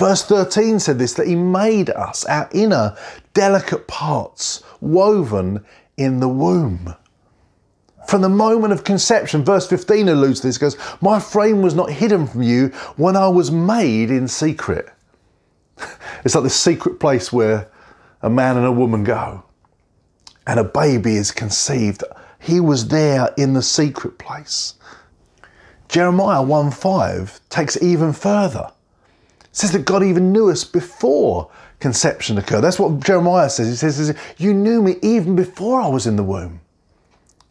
Verse 0.00 0.24
13 0.24 0.80
said 0.80 0.98
this 0.98 1.12
that 1.12 1.26
he 1.26 1.34
made 1.34 1.90
us, 1.90 2.24
our 2.24 2.48
inner 2.54 2.96
delicate 3.34 3.86
parts, 3.86 4.62
woven 4.80 5.62
in 5.98 6.20
the 6.20 6.28
womb. 6.28 6.94
From 8.08 8.22
the 8.22 8.30
moment 8.30 8.72
of 8.72 8.82
conception, 8.82 9.44
verse 9.44 9.68
15 9.68 10.08
alludes 10.08 10.40
to 10.40 10.46
this, 10.46 10.56
goes, 10.56 10.78
My 11.02 11.20
frame 11.20 11.60
was 11.60 11.74
not 11.74 11.90
hidden 11.90 12.26
from 12.26 12.42
you 12.42 12.68
when 12.96 13.14
I 13.14 13.28
was 13.28 13.50
made 13.50 14.10
in 14.10 14.26
secret. 14.26 14.88
it's 16.24 16.34
like 16.34 16.44
this 16.44 16.58
secret 16.58 16.98
place 16.98 17.30
where 17.30 17.70
a 18.22 18.30
man 18.30 18.56
and 18.56 18.64
a 18.64 18.72
woman 18.72 19.04
go 19.04 19.44
and 20.46 20.58
a 20.58 20.64
baby 20.64 21.16
is 21.16 21.30
conceived. 21.30 22.04
He 22.38 22.58
was 22.58 22.88
there 22.88 23.34
in 23.36 23.52
the 23.52 23.60
secret 23.60 24.18
place. 24.18 24.76
Jeremiah 25.88 26.42
1 26.42 26.70
5 26.70 27.40
takes 27.50 27.76
it 27.76 27.82
even 27.82 28.14
further. 28.14 28.70
Says 29.60 29.72
that 29.72 29.84
God 29.84 30.02
even 30.02 30.32
knew 30.32 30.48
us 30.48 30.64
before 30.64 31.50
conception 31.80 32.38
occurred. 32.38 32.62
That's 32.62 32.78
what 32.78 33.00
Jeremiah 33.00 33.50
says. 33.50 33.68
He 33.68 33.90
says, 33.90 34.16
You 34.38 34.54
knew 34.54 34.80
me 34.80 34.96
even 35.02 35.36
before 35.36 35.82
I 35.82 35.86
was 35.86 36.06
in 36.06 36.16
the 36.16 36.24
womb. 36.24 36.62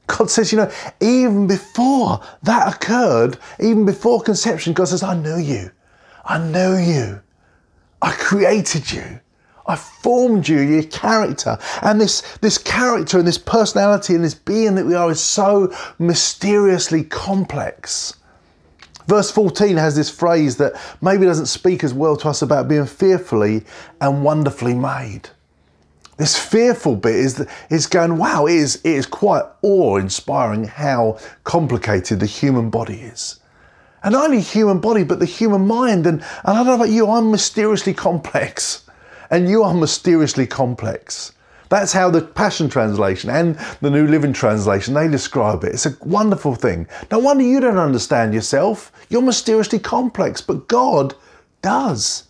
God 0.07 0.31
says, 0.31 0.51
you 0.51 0.57
know, 0.57 0.71
even 1.01 1.45
before 1.45 2.19
that 2.41 2.73
occurred, 2.73 3.37
even 3.59 3.85
before 3.85 4.21
conception, 4.21 4.73
God 4.73 4.87
says, 4.87 5.03
I 5.03 5.13
knew 5.13 5.37
you. 5.37 5.69
I 6.25 6.39
know 6.39 6.75
you. 6.75 7.21
I 8.01 8.13
created 8.13 8.91
you. 8.91 9.19
I 9.67 9.75
formed 9.75 10.47
you, 10.47 10.61
your 10.61 10.81
character. 10.81 11.59
And 11.83 12.01
this, 12.01 12.21
this 12.41 12.57
character 12.57 13.19
and 13.19 13.27
this 13.27 13.37
personality 13.37 14.15
and 14.15 14.23
this 14.23 14.33
being 14.33 14.73
that 14.75 14.87
we 14.87 14.95
are 14.95 15.11
is 15.11 15.21
so 15.21 15.71
mysteriously 15.99 17.03
complex. 17.03 18.15
Verse 19.09 19.31
14 19.31 19.75
has 19.77 19.95
this 19.95 20.11
phrase 20.11 20.57
that 20.57 20.79
maybe 21.01 21.25
doesn't 21.25 21.47
speak 21.47 21.83
as 21.83 21.95
well 21.95 22.15
to 22.15 22.29
us 22.29 22.43
about 22.43 22.67
being 22.67 22.85
fearfully 22.85 23.63
and 23.99 24.23
wonderfully 24.23 24.75
made. 24.75 25.29
This 26.17 26.37
fearful 26.37 26.95
bit 26.95 27.15
is, 27.15 27.47
is 27.71 27.87
going, 27.87 28.19
wow, 28.19 28.45
it 28.45 28.53
is, 28.53 28.75
it 28.83 28.91
is 28.91 29.07
quite 29.07 29.45
awe 29.63 29.97
inspiring 29.97 30.65
how 30.65 31.17
complicated 31.43 32.19
the 32.19 32.27
human 32.27 32.69
body 32.69 33.01
is. 33.01 33.39
And 34.03 34.13
not 34.13 34.25
only 34.25 34.41
human 34.41 34.79
body, 34.79 35.03
but 35.03 35.17
the 35.17 35.25
human 35.25 35.65
mind. 35.65 36.05
And, 36.05 36.21
and 36.21 36.27
I 36.43 36.53
don't 36.57 36.67
know 36.67 36.75
about 36.75 36.89
you, 36.89 37.07
I'm 37.07 37.31
mysteriously 37.31 37.95
complex. 37.95 38.85
And 39.31 39.49
you 39.49 39.63
are 39.63 39.73
mysteriously 39.73 40.45
complex. 40.45 41.31
That's 41.69 41.93
how 41.93 42.09
the 42.09 42.21
Passion 42.21 42.67
Translation 42.67 43.29
and 43.29 43.57
the 43.79 43.91
New 43.91 44.07
Living 44.07 44.33
Translation, 44.33 44.95
they 44.95 45.07
describe 45.07 45.63
it. 45.63 45.73
It's 45.73 45.85
a 45.85 45.95
wonderful 46.01 46.55
thing. 46.55 46.87
No 47.11 47.19
wonder 47.19 47.43
you 47.43 47.59
don't 47.59 47.77
understand 47.77 48.33
yourself. 48.33 48.91
You're 49.09 49.21
mysteriously 49.21 49.77
complex, 49.77 50.41
but 50.41 50.67
God 50.67 51.13
does. 51.61 52.27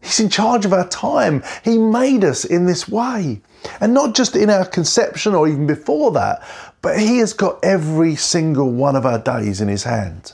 He's 0.00 0.20
in 0.20 0.28
charge 0.28 0.64
of 0.64 0.72
our 0.72 0.88
time. 0.88 1.42
He 1.64 1.78
made 1.78 2.24
us 2.24 2.44
in 2.44 2.66
this 2.66 2.88
way. 2.88 3.40
And 3.80 3.94
not 3.94 4.14
just 4.14 4.36
in 4.36 4.50
our 4.50 4.64
conception 4.64 5.34
or 5.34 5.48
even 5.48 5.66
before 5.66 6.12
that, 6.12 6.42
but 6.82 6.98
He 6.98 7.18
has 7.18 7.32
got 7.32 7.64
every 7.64 8.14
single 8.14 8.70
one 8.70 8.94
of 8.94 9.06
our 9.06 9.18
days 9.18 9.60
in 9.60 9.68
His 9.68 9.84
hand. 9.84 10.32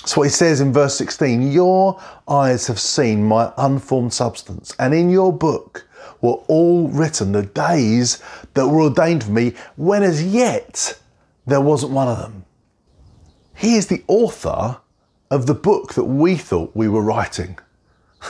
That's 0.00 0.16
what 0.16 0.24
He 0.24 0.30
says 0.30 0.60
in 0.60 0.72
verse 0.72 0.96
16 0.96 1.50
Your 1.50 2.00
eyes 2.28 2.66
have 2.66 2.78
seen 2.78 3.24
my 3.24 3.52
unformed 3.56 4.12
substance, 4.12 4.74
and 4.78 4.92
in 4.92 5.08
your 5.08 5.32
book 5.32 5.87
were 6.20 6.40
all 6.48 6.88
written, 6.88 7.32
the 7.32 7.42
days 7.42 8.22
that 8.54 8.68
were 8.68 8.82
ordained 8.82 9.24
for 9.24 9.30
me, 9.30 9.54
when 9.76 10.02
as 10.02 10.24
yet 10.24 10.98
there 11.46 11.60
wasn't 11.60 11.92
one 11.92 12.08
of 12.08 12.18
them. 12.18 12.44
He 13.54 13.76
is 13.76 13.86
the 13.86 14.04
author 14.06 14.78
of 15.30 15.46
the 15.46 15.54
book 15.54 15.94
that 15.94 16.04
we 16.04 16.36
thought 16.36 16.74
we 16.74 16.88
were 16.88 17.02
writing. 17.02 17.58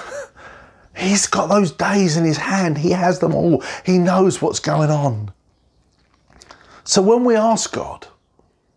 He's 0.96 1.26
got 1.26 1.48
those 1.48 1.72
days 1.72 2.16
in 2.16 2.24
his 2.24 2.38
hand. 2.38 2.78
He 2.78 2.90
has 2.90 3.18
them 3.18 3.34
all. 3.34 3.62
He 3.84 3.98
knows 3.98 4.42
what's 4.42 4.60
going 4.60 4.90
on. 4.90 5.32
So 6.84 7.02
when 7.02 7.24
we 7.24 7.36
ask 7.36 7.72
God 7.72 8.06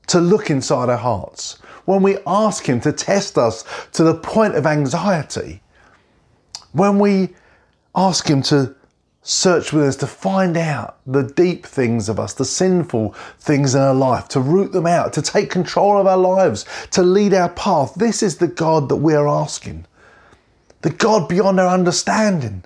to 0.08 0.20
look 0.20 0.50
inside 0.50 0.90
our 0.90 0.98
hearts, 0.98 1.58
when 1.86 2.04
we 2.04 2.18
ask 2.28 2.68
Him 2.68 2.80
to 2.82 2.92
test 2.92 3.38
us 3.38 3.64
to 3.94 4.04
the 4.04 4.14
point 4.14 4.56
of 4.56 4.66
anxiety, 4.66 5.62
when 6.74 7.00
we 7.00 7.30
ask 7.96 8.30
Him 8.30 8.42
to 8.44 8.76
search 9.24 9.72
with 9.72 9.84
us 9.84 9.96
to 9.98 10.08
find 10.08 10.58
out 10.58 10.98
the 11.06 11.22
deep 11.22 11.66
things 11.66 12.10
of 12.10 12.20
us, 12.20 12.34
the 12.34 12.46
sinful 12.46 13.14
things 13.40 13.76
in 13.76 13.82
our 13.82 13.94
life, 13.94 14.28
to 14.30 14.40
root 14.40 14.72
them 14.72 14.88
out, 14.88 15.14
to 15.14 15.22
take 15.22 15.50
control 15.50 16.00
of 16.00 16.08
our 16.08 16.18
lives, 16.18 16.66
to 16.90 17.04
lead 17.04 17.34
our 17.34 17.50
path. 17.50 17.94
This 17.96 18.24
is 18.24 18.38
the 18.38 18.48
God 18.48 18.90
that 18.90 18.96
we 18.98 19.14
are 19.14 19.28
asking. 19.28 19.86
The 20.82 20.90
God 20.90 21.30
beyond 21.30 21.60
our 21.60 21.68
understanding. 21.68 22.64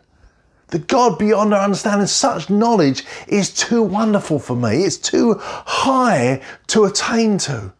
The 0.67 0.79
God 0.79 1.19
beyond 1.19 1.53
our 1.53 1.63
understanding. 1.63 2.07
Such 2.07 2.49
knowledge 2.49 3.03
is 3.27 3.53
too 3.53 3.83
wonderful 3.83 4.39
for 4.39 4.55
me. 4.55 4.83
It's 4.83 4.97
too 4.97 5.35
high 5.39 6.41
to 6.67 6.85
attain 6.85 7.37
to. 7.39 7.73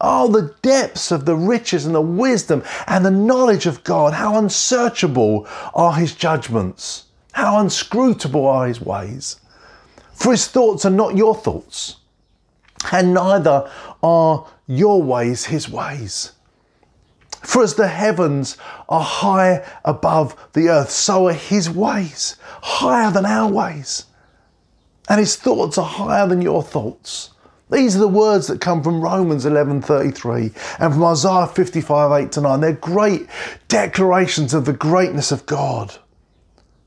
Oh, 0.00 0.28
the 0.28 0.54
depths 0.62 1.12
of 1.12 1.26
the 1.26 1.36
riches 1.36 1.86
and 1.86 1.94
the 1.94 2.00
wisdom 2.00 2.64
and 2.86 3.04
the 3.04 3.10
knowledge 3.10 3.66
of 3.66 3.84
God. 3.84 4.14
How 4.14 4.38
unsearchable 4.38 5.46
are 5.74 5.94
His 5.94 6.14
judgments. 6.14 7.04
How 7.34 7.58
inscrutable 7.58 8.46
are 8.46 8.68
his 8.68 8.80
ways? 8.80 9.40
For 10.12 10.30
his 10.30 10.46
thoughts 10.46 10.84
are 10.84 10.90
not 10.90 11.16
your 11.16 11.34
thoughts, 11.34 11.96
and 12.92 13.12
neither 13.12 13.68
are 14.04 14.46
your 14.68 15.02
ways 15.02 15.46
his 15.46 15.68
ways. 15.68 16.30
For 17.42 17.64
as 17.64 17.74
the 17.74 17.88
heavens 17.88 18.56
are 18.88 19.02
high 19.02 19.64
above 19.84 20.36
the 20.52 20.68
earth, 20.68 20.90
so 20.90 21.26
are 21.26 21.32
his 21.32 21.68
ways 21.68 22.36
higher 22.62 23.10
than 23.10 23.26
our 23.26 23.50
ways. 23.50 24.04
And 25.08 25.18
his 25.18 25.34
thoughts 25.34 25.76
are 25.76 25.84
higher 25.84 26.28
than 26.28 26.40
your 26.40 26.62
thoughts. 26.62 27.30
These 27.68 27.96
are 27.96 28.00
the 28.00 28.08
words 28.08 28.46
that 28.46 28.60
come 28.60 28.80
from 28.80 29.00
Romans 29.00 29.44
11:33 29.44 30.52
and 30.78 30.92
from 30.92 31.04
Isaiah 31.04 31.48
55 31.48 32.12
8 32.12 32.30
to 32.32 32.40
9. 32.40 32.60
They're 32.60 32.72
great 32.74 33.26
declarations 33.66 34.54
of 34.54 34.66
the 34.66 34.72
greatness 34.72 35.32
of 35.32 35.46
God. 35.46 35.98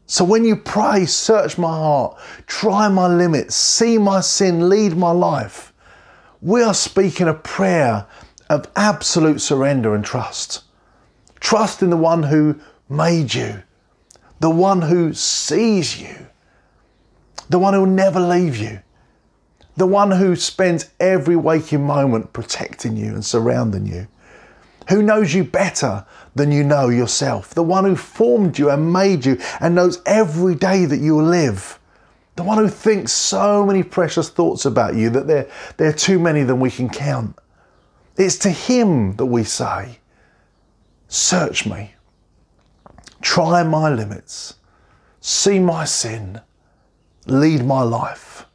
So 0.09 0.23
when 0.23 0.45
you 0.45 0.55
pray, 0.55 1.05
search 1.05 1.57
my 1.57 1.67
heart, 1.67 2.17
try 2.47 2.87
my 2.87 3.07
limits, 3.07 3.55
see 3.55 3.97
my 3.97 4.21
sin, 4.21 4.69
lead 4.69 4.95
my 4.95 5.11
life, 5.11 5.73
we 6.41 6.63
are 6.63 6.73
speaking 6.73 7.27
a 7.27 7.33
prayer 7.33 8.07
of 8.49 8.71
absolute 8.77 9.41
surrender 9.41 9.93
and 9.93 10.05
trust. 10.05 10.63
Trust 11.41 11.83
in 11.83 11.89
the 11.89 11.97
one 11.97 12.23
who 12.23 12.57
made 12.87 13.33
you, 13.33 13.63
the 14.39 14.49
one 14.49 14.81
who 14.83 15.13
sees 15.13 15.99
you, 16.01 16.27
the 17.49 17.59
one 17.59 17.73
who 17.73 17.81
will 17.81 17.87
never 17.87 18.21
leave 18.21 18.55
you, 18.55 18.79
the 19.75 19.87
one 19.87 20.11
who 20.11 20.37
spends 20.37 20.89
every 21.01 21.35
waking 21.35 21.85
moment 21.85 22.31
protecting 22.31 22.95
you 22.95 23.13
and 23.13 23.25
surrounding 23.25 23.85
you 23.85 24.07
who 24.89 25.01
knows 25.01 25.33
you 25.33 25.43
better 25.43 26.05
than 26.37 26.51
you 26.51 26.63
know 26.63 26.89
yourself, 26.89 27.53
the 27.53 27.63
one 27.63 27.83
who 27.83 27.95
formed 27.95 28.57
you 28.57 28.69
and 28.69 28.93
made 28.93 29.25
you 29.25 29.37
and 29.59 29.75
knows 29.75 30.01
every 30.05 30.55
day 30.55 30.85
that 30.85 30.99
you 30.99 31.15
will 31.15 31.25
live, 31.25 31.79
the 32.35 32.43
one 32.43 32.57
who 32.57 32.69
thinks 32.69 33.11
so 33.11 33.65
many 33.65 33.83
precious 33.83 34.29
thoughts 34.29 34.65
about 34.65 34.95
you 34.95 35.09
that 35.09 35.27
they're, 35.27 35.49
they're 35.77 35.93
too 35.93 36.19
many 36.19 36.43
than 36.43 36.59
we 36.59 36.71
can 36.71 36.89
count. 36.89 37.37
It's 38.15 38.37
to 38.39 38.49
Him 38.49 39.15
that 39.17 39.25
we 39.25 39.43
say, 39.43 39.99
Search 41.07 41.65
me, 41.65 41.95
try 43.21 43.63
my 43.63 43.89
limits, 43.89 44.55
see 45.21 45.59
my 45.59 45.85
sin, 45.85 46.41
lead 47.25 47.63
my 47.63 47.81
life. 47.81 48.45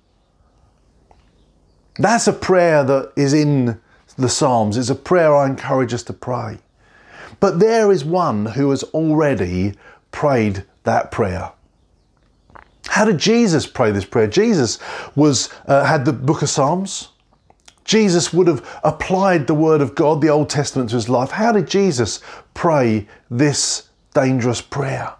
That's 1.98 2.26
a 2.26 2.32
prayer 2.32 2.84
that 2.84 3.12
is 3.16 3.32
in 3.32 3.80
the 4.16 4.28
Psalms. 4.28 4.76
It's 4.76 4.90
a 4.90 4.94
prayer 4.94 5.34
I 5.34 5.46
encourage 5.46 5.94
us 5.94 6.02
to 6.04 6.12
pray. 6.12 6.58
But 7.42 7.58
there 7.58 7.90
is 7.90 8.04
one 8.04 8.46
who 8.46 8.70
has 8.70 8.84
already 8.84 9.74
prayed 10.12 10.64
that 10.84 11.10
prayer. 11.10 11.50
How 12.86 13.04
did 13.04 13.18
Jesus 13.18 13.66
pray 13.66 13.90
this 13.90 14.04
prayer? 14.04 14.28
Jesus 14.28 14.78
was 15.16 15.48
uh, 15.66 15.82
had 15.82 16.04
the 16.04 16.12
book 16.12 16.42
of 16.42 16.48
Psalms. 16.48 17.08
Jesus 17.84 18.32
would 18.32 18.46
have 18.46 18.64
applied 18.84 19.48
the 19.48 19.54
word 19.54 19.80
of 19.80 19.96
God, 19.96 20.20
the 20.20 20.28
Old 20.28 20.50
Testament, 20.50 20.90
to 20.90 20.94
his 20.94 21.08
life. 21.08 21.32
How 21.32 21.50
did 21.50 21.66
Jesus 21.66 22.20
pray 22.54 23.08
this 23.28 23.88
dangerous 24.14 24.60
prayer? 24.60 25.12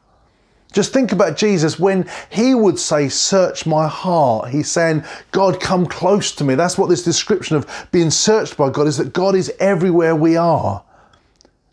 Just 0.73 0.93
think 0.93 1.11
about 1.11 1.37
Jesus 1.37 1.77
when 1.77 2.09
he 2.31 2.55
would 2.55 2.79
say, 2.79 3.09
Search 3.09 3.67
my 3.67 3.89
heart. 3.89 4.51
He's 4.51 4.71
saying, 4.71 5.03
God, 5.33 5.61
come 5.61 5.87
close 5.87 6.31
to 6.37 6.45
me. 6.45 6.55
That's 6.55 6.79
what 6.79 6.89
this 6.89 7.03
description 7.03 7.57
of 7.57 7.89
being 7.91 8.11
searched 8.11 8.57
by 8.57 8.71
God 8.71 8.87
is 8.87 8.99
that 8.99 9.13
God 9.13 9.35
is 9.35 9.53
everywhere 9.59 10.15
we 10.15 10.37
are. 10.37 10.85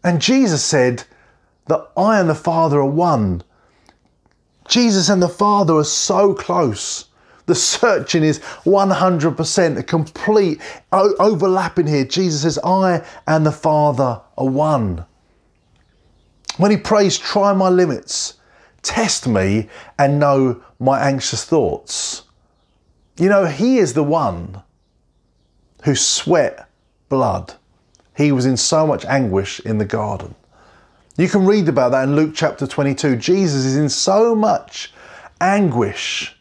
And 0.04 0.22
Jesus 0.22 0.64
said 0.64 1.04
that 1.68 1.90
I 1.98 2.20
and 2.20 2.30
the 2.30 2.36
Father 2.36 2.80
are 2.80 2.86
one. 2.86 3.44
Jesus 4.68 5.10
and 5.10 5.22
the 5.22 5.30
Father 5.30 5.76
are 5.76 5.84
so 5.84 6.34
close. 6.34 7.06
The 7.48 7.56
searching 7.56 8.24
is 8.24 8.40
100% 8.40 9.78
a 9.78 9.84
complete 9.84 10.62
overlapping 10.92 11.88
here. 11.88 12.06
Jesus 12.06 12.44
says, 12.44 12.60
I 12.64 13.04
and 13.28 13.46
the 13.46 13.52
Father 13.52 14.22
are 14.38 14.48
one. 14.48 15.06
When 16.58 16.72
he 16.72 16.78
prays, 16.78 17.18
try 17.18 17.54
my 17.54 17.70
limits, 17.70 18.36
test 18.82 19.28
me, 19.28 19.70
and 19.98 20.20
know 20.20 20.64
my 20.80 21.00
anxious 21.00 21.44
thoughts. 21.44 22.24
You 23.18 23.30
know, 23.30 23.46
he 23.46 23.80
is 23.80 23.94
the 23.94 24.04
one 24.04 24.62
who 25.84 25.96
sweat 25.96 26.70
blood. 27.10 27.56
He 28.20 28.34
was 28.34 28.46
in 28.46 28.58
so 28.58 28.86
much 28.86 29.06
anguish 29.06 29.62
in 29.62 29.78
the 29.78 29.86
garden. 29.86 30.36
You 31.16 31.30
can 31.30 31.46
read 31.46 31.70
about 31.70 31.94
that 31.94 32.04
in 32.04 32.18
Luke 32.18 32.34
chapter 32.36 32.68
22. 32.68 33.16
Jesus 33.16 33.64
is 33.64 33.78
in 33.78 33.88
so 33.88 34.36
much 34.36 34.92
anguish, 35.40 36.36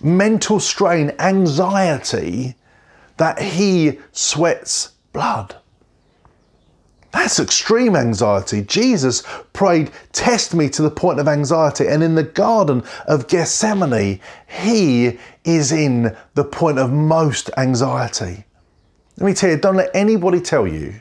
mental 0.00 0.60
strain, 0.60 1.14
anxiety 1.18 2.54
that 3.16 3.42
he 3.42 3.98
sweats 4.12 4.92
blood. 5.12 5.56
That's 7.10 7.40
extreme 7.40 7.96
anxiety. 7.96 8.62
Jesus 8.62 9.24
prayed, 9.52 9.90
Test 10.12 10.54
me 10.54 10.68
to 10.68 10.82
the 10.82 10.92
point 10.92 11.18
of 11.18 11.26
anxiety. 11.26 11.88
And 11.88 12.04
in 12.04 12.14
the 12.14 12.22
Garden 12.22 12.84
of 13.08 13.26
Gethsemane, 13.26 14.20
he 14.46 15.18
is 15.42 15.72
in 15.72 16.16
the 16.34 16.44
point 16.44 16.78
of 16.78 16.92
most 16.92 17.50
anxiety. 17.56 18.44
Let 19.18 19.26
me 19.26 19.34
tell 19.34 19.50
you, 19.50 19.56
don't 19.56 19.76
let 19.76 19.90
anybody 19.94 20.40
tell 20.40 20.66
you 20.66 20.94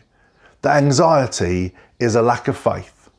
that 0.62 0.78
anxiety 0.78 1.74
is 2.00 2.16
a 2.16 2.22
lack 2.22 2.48
of 2.48 2.58
faith. 2.58 3.10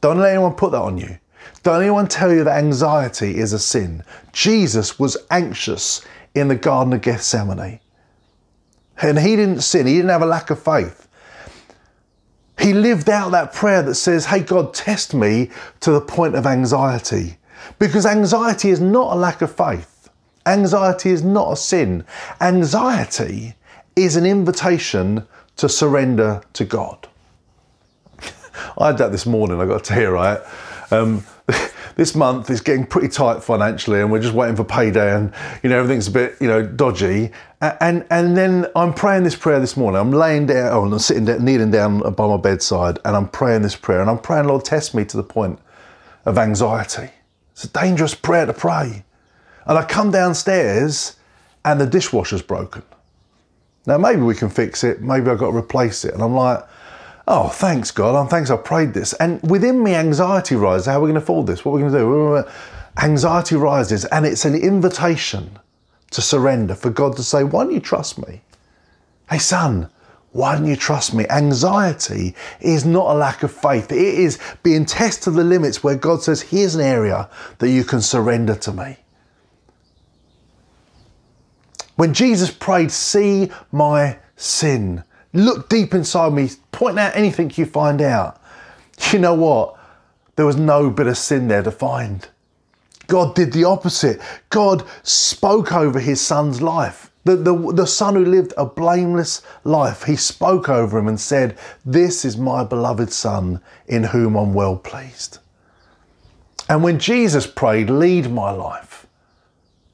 Don't 0.00 0.18
let 0.18 0.30
anyone 0.30 0.54
put 0.54 0.72
that 0.72 0.80
on 0.80 0.98
you. 0.98 1.18
Don't 1.62 1.80
anyone 1.80 2.08
tell 2.08 2.32
you 2.32 2.44
that 2.44 2.58
anxiety 2.58 3.36
is 3.36 3.52
a 3.52 3.58
sin. 3.58 4.04
Jesus 4.32 4.98
was 4.98 5.16
anxious 5.30 6.04
in 6.34 6.48
the 6.48 6.56
Garden 6.56 6.92
of 6.92 7.02
Gethsemane. 7.02 7.80
And 9.00 9.18
he 9.18 9.36
didn't 9.36 9.62
sin, 9.62 9.86
he 9.86 9.96
didn't 9.96 10.10
have 10.10 10.22
a 10.22 10.26
lack 10.26 10.50
of 10.50 10.62
faith. 10.62 11.08
He 12.58 12.72
lived 12.72 13.08
out 13.08 13.32
that 13.32 13.52
prayer 13.52 13.82
that 13.82 13.94
says, 13.94 14.26
Hey, 14.26 14.40
God, 14.40 14.74
test 14.74 15.14
me 15.14 15.50
to 15.80 15.90
the 15.90 16.00
point 16.00 16.34
of 16.34 16.46
anxiety. 16.46 17.38
Because 17.78 18.06
anxiety 18.06 18.70
is 18.70 18.80
not 18.80 19.12
a 19.12 19.18
lack 19.18 19.42
of 19.42 19.54
faith, 19.54 20.08
anxiety 20.46 21.10
is 21.10 21.22
not 21.22 21.52
a 21.52 21.56
sin. 21.56 22.04
Anxiety 22.40 23.56
is 23.96 24.16
an 24.16 24.26
invitation 24.26 25.26
to 25.56 25.68
surrender 25.68 26.42
to 26.54 26.64
God. 26.64 27.08
I 28.78 28.88
had 28.88 28.98
that 28.98 29.12
this 29.12 29.26
morning, 29.26 29.60
I 29.60 29.66
got 29.66 29.84
to 29.84 30.00
you, 30.00 30.08
right? 30.08 30.40
Um, 30.90 31.24
this 31.96 32.14
month 32.14 32.50
is 32.50 32.60
getting 32.60 32.86
pretty 32.86 33.08
tight 33.08 33.42
financially 33.42 34.00
and 34.00 34.10
we're 34.10 34.20
just 34.20 34.34
waiting 34.34 34.56
for 34.56 34.64
payday 34.64 35.14
and 35.14 35.32
you 35.62 35.70
know 35.70 35.78
everything's 35.78 36.08
a 36.08 36.10
bit 36.10 36.36
you 36.40 36.46
know 36.46 36.62
dodgy. 36.62 37.30
And 37.60 38.04
and 38.10 38.36
then 38.36 38.66
I'm 38.74 38.92
praying 38.92 39.24
this 39.24 39.36
prayer 39.36 39.60
this 39.60 39.76
morning. 39.76 40.00
I'm 40.00 40.12
laying 40.12 40.46
down 40.46 40.72
oh, 40.72 40.84
I'm 40.84 40.98
sitting 40.98 41.24
down, 41.24 41.44
kneeling 41.44 41.70
down 41.70 42.00
by 42.14 42.26
my 42.26 42.36
bedside 42.36 42.98
and 43.04 43.16
I'm 43.16 43.28
praying 43.28 43.62
this 43.62 43.76
prayer 43.76 44.00
and 44.00 44.10
I'm 44.10 44.18
praying 44.18 44.46
Lord 44.46 44.64
test 44.64 44.94
me 44.94 45.04
to 45.06 45.16
the 45.16 45.22
point 45.22 45.58
of 46.24 46.38
anxiety. 46.38 47.10
It's 47.52 47.64
a 47.64 47.68
dangerous 47.68 48.14
prayer 48.14 48.46
to 48.46 48.52
pray. 48.52 49.04
And 49.66 49.78
I 49.78 49.84
come 49.84 50.10
downstairs 50.10 51.16
and 51.64 51.80
the 51.80 51.86
dishwasher's 51.86 52.42
broken 52.42 52.82
now 53.86 53.98
maybe 53.98 54.22
we 54.22 54.34
can 54.34 54.48
fix 54.48 54.84
it 54.84 55.00
maybe 55.00 55.30
I've 55.30 55.38
got 55.38 55.50
to 55.50 55.56
replace 55.56 56.04
it 56.04 56.14
and 56.14 56.22
I'm 56.22 56.34
like 56.34 56.64
oh, 57.28 57.48
thanks 57.48 57.90
God, 57.90 58.20
and 58.20 58.28
thanks 58.28 58.50
I 58.50 58.56
prayed 58.56 58.94
this. 58.94 59.12
And 59.14 59.40
within 59.48 59.82
me, 59.82 59.94
anxiety 59.94 60.56
rises. 60.56 60.86
How 60.86 60.98
are 60.98 61.00
we 61.00 61.06
going 61.06 61.14
to 61.14 61.22
afford 61.22 61.46
this? 61.46 61.64
What 61.64 61.72
are 61.72 61.74
we 61.76 61.80
going 61.82 61.92
to 61.92 61.98
do? 61.98 62.50
Anxiety 63.02 63.56
rises, 63.56 64.04
and 64.06 64.26
it's 64.26 64.44
an 64.44 64.54
invitation 64.54 65.58
to 66.10 66.20
surrender 66.20 66.74
for 66.74 66.90
God 66.90 67.16
to 67.16 67.22
say, 67.22 67.42
why 67.42 67.64
don't 67.64 67.72
you 67.72 67.80
trust 67.80 68.26
me? 68.26 68.42
Hey, 69.30 69.38
son, 69.38 69.88
why 70.32 70.56
don't 70.56 70.66
you 70.66 70.76
trust 70.76 71.14
me? 71.14 71.26
Anxiety 71.30 72.34
is 72.60 72.84
not 72.84 73.14
a 73.14 73.18
lack 73.18 73.42
of 73.42 73.52
faith. 73.52 73.90
It 73.90 73.98
is 73.98 74.38
being 74.62 74.84
tested 74.84 75.24
to 75.24 75.30
the 75.30 75.44
limits 75.44 75.82
where 75.82 75.96
God 75.96 76.22
says, 76.22 76.42
here's 76.42 76.74
an 76.74 76.82
area 76.82 77.30
that 77.58 77.70
you 77.70 77.84
can 77.84 78.02
surrender 78.02 78.54
to 78.56 78.72
me. 78.72 78.96
When 81.96 82.14
Jesus 82.14 82.50
prayed, 82.50 82.90
see 82.90 83.50
my 83.70 84.18
sin, 84.36 85.04
Look 85.32 85.68
deep 85.68 85.94
inside 85.94 86.32
me, 86.32 86.50
point 86.72 86.98
out 86.98 87.16
anything 87.16 87.50
you 87.54 87.64
find 87.64 88.02
out. 88.02 88.40
You 89.12 89.18
know 89.18 89.34
what? 89.34 89.78
There 90.36 90.46
was 90.46 90.56
no 90.56 90.90
bit 90.90 91.06
of 91.06 91.16
sin 91.16 91.48
there 91.48 91.62
to 91.62 91.70
find. 91.70 92.28
God 93.06 93.34
did 93.34 93.52
the 93.52 93.64
opposite. 93.64 94.20
God 94.50 94.84
spoke 95.02 95.72
over 95.72 96.00
his 96.00 96.20
son's 96.20 96.62
life. 96.62 97.10
The, 97.24 97.36
the, 97.36 97.72
the 97.72 97.86
son 97.86 98.14
who 98.14 98.24
lived 98.24 98.52
a 98.56 98.66
blameless 98.66 99.42
life, 99.64 100.04
he 100.04 100.16
spoke 100.16 100.68
over 100.68 100.98
him 100.98 101.08
and 101.08 101.20
said, 101.20 101.56
This 101.84 102.24
is 102.24 102.36
my 102.36 102.64
beloved 102.64 103.12
son 103.12 103.60
in 103.86 104.04
whom 104.04 104.34
I'm 104.36 104.54
well 104.54 104.76
pleased. 104.76 105.38
And 106.68 106.82
when 106.82 106.98
Jesus 106.98 107.46
prayed, 107.46 107.90
Lead 107.90 108.30
my 108.30 108.50
life, 108.50 108.91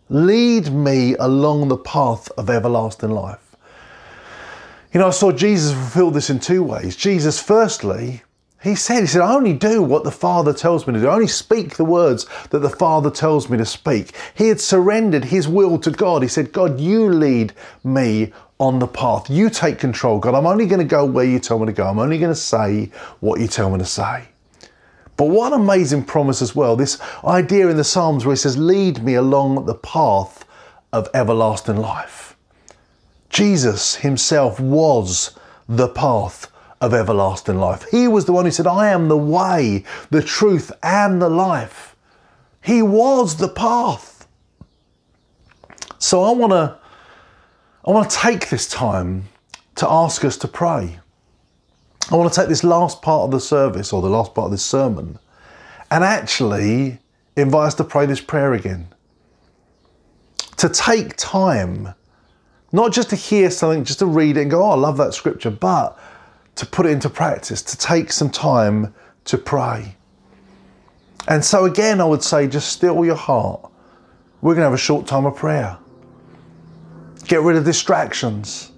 lead 0.08 0.72
me 0.72 1.14
along 1.16 1.68
the 1.68 1.76
path 1.76 2.30
of 2.36 2.50
everlasting 2.50 3.10
life. 3.10 3.56
You 4.92 5.00
know, 5.00 5.08
I 5.08 5.10
saw 5.10 5.32
Jesus 5.32 5.72
fulfill 5.72 6.10
this 6.10 6.30
in 6.30 6.40
two 6.40 6.62
ways. 6.62 6.96
Jesus, 6.96 7.40
firstly, 7.40 8.22
he 8.62 8.74
said, 8.74 9.00
He 9.00 9.06
said, 9.06 9.20
I 9.20 9.34
only 9.34 9.52
do 9.52 9.82
what 9.82 10.04
the 10.04 10.10
Father 10.10 10.52
tells 10.52 10.86
me 10.86 10.94
to 10.94 11.00
do. 11.00 11.08
I 11.08 11.14
only 11.14 11.28
speak 11.28 11.76
the 11.76 11.84
words 11.84 12.26
that 12.50 12.60
the 12.60 12.70
Father 12.70 13.10
tells 13.10 13.48
me 13.48 13.58
to 13.58 13.66
speak. 13.66 14.16
He 14.34 14.48
had 14.48 14.60
surrendered 14.60 15.26
his 15.26 15.46
will 15.46 15.78
to 15.80 15.90
God. 15.90 16.22
He 16.22 16.28
said, 16.28 16.52
God, 16.52 16.80
you 16.80 17.08
lead 17.08 17.52
me 17.84 18.32
on 18.58 18.78
the 18.78 18.88
path. 18.88 19.30
You 19.30 19.50
take 19.50 19.78
control, 19.78 20.18
God. 20.18 20.34
I'm 20.34 20.46
only 20.46 20.66
going 20.66 20.80
to 20.80 20.84
go 20.84 21.04
where 21.04 21.24
you 21.24 21.38
tell 21.38 21.58
me 21.58 21.66
to 21.66 21.72
go. 21.72 21.86
I'm 21.86 21.98
only 21.98 22.18
going 22.18 22.32
to 22.32 22.40
say 22.40 22.90
what 23.20 23.40
you 23.40 23.46
tell 23.46 23.70
me 23.70 23.78
to 23.78 23.84
say. 23.84 24.24
But 25.18 25.30
what 25.30 25.52
an 25.52 25.60
amazing 25.60 26.04
promise 26.04 26.40
as 26.40 26.54
well. 26.54 26.76
This 26.76 26.98
idea 27.24 27.68
in 27.68 27.76
the 27.76 27.84
Psalms 27.84 28.24
where 28.24 28.34
he 28.34 28.38
says, 28.38 28.56
Lead 28.56 29.02
me 29.02 29.14
along 29.14 29.66
the 29.66 29.74
path 29.74 30.46
of 30.92 31.08
everlasting 31.12 31.76
life. 31.76 32.36
Jesus 33.28 33.96
himself 33.96 34.60
was 34.60 35.36
the 35.68 35.88
path 35.88 36.50
of 36.80 36.94
everlasting 36.94 37.58
life. 37.58 37.84
He 37.90 38.06
was 38.06 38.26
the 38.26 38.32
one 38.32 38.44
who 38.44 38.52
said, 38.52 38.68
I 38.68 38.90
am 38.90 39.08
the 39.08 39.16
way, 39.16 39.84
the 40.10 40.22
truth, 40.22 40.70
and 40.84 41.20
the 41.20 41.28
life. 41.28 41.96
He 42.62 42.80
was 42.80 43.36
the 43.36 43.48
path. 43.48 44.28
So 45.98 46.22
I 46.22 46.30
want 46.30 46.52
to 46.52 46.78
I 47.84 47.90
want 47.90 48.08
to 48.08 48.16
take 48.16 48.50
this 48.50 48.68
time 48.68 49.24
to 49.76 49.90
ask 49.90 50.24
us 50.24 50.36
to 50.38 50.48
pray. 50.48 51.00
I 52.10 52.16
want 52.16 52.32
to 52.32 52.40
take 52.40 52.48
this 52.48 52.64
last 52.64 53.02
part 53.02 53.24
of 53.24 53.30
the 53.30 53.40
service 53.40 53.92
or 53.92 54.00
the 54.00 54.08
last 54.08 54.34
part 54.34 54.46
of 54.46 54.50
this 54.50 54.64
sermon 54.64 55.18
and 55.90 56.02
actually 56.02 56.98
invite 57.36 57.68
us 57.68 57.74
to 57.74 57.84
pray 57.84 58.06
this 58.06 58.20
prayer 58.20 58.54
again. 58.54 58.88
To 60.56 60.68
take 60.68 61.16
time 61.16 61.94
not 62.72 62.92
just 62.92 63.10
to 63.10 63.16
hear 63.16 63.50
something, 63.50 63.84
just 63.84 64.00
to 64.00 64.06
read 64.06 64.36
it 64.36 64.42
and 64.42 64.50
go, 64.50 64.62
oh, 64.62 64.70
I 64.70 64.74
love 64.74 64.96
that 64.98 65.14
scripture, 65.14 65.50
but 65.50 65.98
to 66.56 66.66
put 66.66 66.86
it 66.86 66.90
into 66.90 67.08
practice, 67.08 67.62
to 67.62 67.76
take 67.76 68.12
some 68.12 68.30
time 68.30 68.94
to 69.24 69.38
pray. 69.38 69.96
And 71.28 71.44
so, 71.44 71.64
again, 71.64 72.00
I 72.00 72.04
would 72.04 72.22
say 72.22 72.46
just 72.46 72.72
still 72.72 73.04
your 73.04 73.14
heart. 73.14 73.70
We're 74.40 74.54
going 74.54 74.62
to 74.62 74.70
have 74.70 74.74
a 74.74 74.78
short 74.78 75.06
time 75.06 75.26
of 75.26 75.36
prayer. 75.36 75.78
Get 77.26 77.40
rid 77.40 77.56
of 77.56 77.64
distractions. 77.64 78.72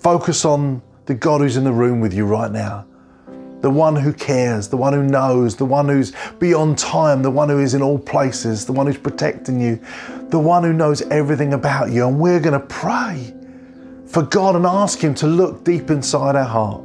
Focus 0.00 0.44
on 0.44 0.82
the 1.06 1.14
God 1.14 1.40
who's 1.40 1.56
in 1.56 1.64
the 1.64 1.72
room 1.72 2.00
with 2.00 2.12
you 2.12 2.26
right 2.26 2.50
now. 2.50 2.84
the 3.62 3.70
one 3.70 3.96
who 3.96 4.12
cares, 4.12 4.68
the 4.68 4.76
one 4.76 4.92
who 4.92 5.02
knows, 5.02 5.56
the 5.56 5.64
one 5.64 5.88
who's 5.88 6.12
beyond 6.38 6.78
time, 6.78 7.22
the 7.22 7.30
one 7.30 7.48
who 7.48 7.58
is 7.58 7.74
in 7.74 7.82
all 7.82 7.98
places, 7.98 8.64
the 8.66 8.72
one 8.72 8.86
who's 8.86 8.98
protecting 8.98 9.58
you, 9.58 9.80
the 10.28 10.38
one 10.38 10.62
who 10.62 10.72
knows 10.72 11.02
everything 11.02 11.54
about 11.54 11.90
you. 11.90 12.06
And 12.06 12.20
we're 12.20 12.38
going 12.38 12.60
to 12.60 12.66
pray 12.66 13.34
for 14.06 14.22
God 14.22 14.54
and 14.56 14.66
ask 14.66 15.00
Him 15.00 15.14
to 15.16 15.26
look 15.26 15.64
deep 15.64 15.90
inside 15.90 16.36
our 16.36 16.44
heart. 16.44 16.82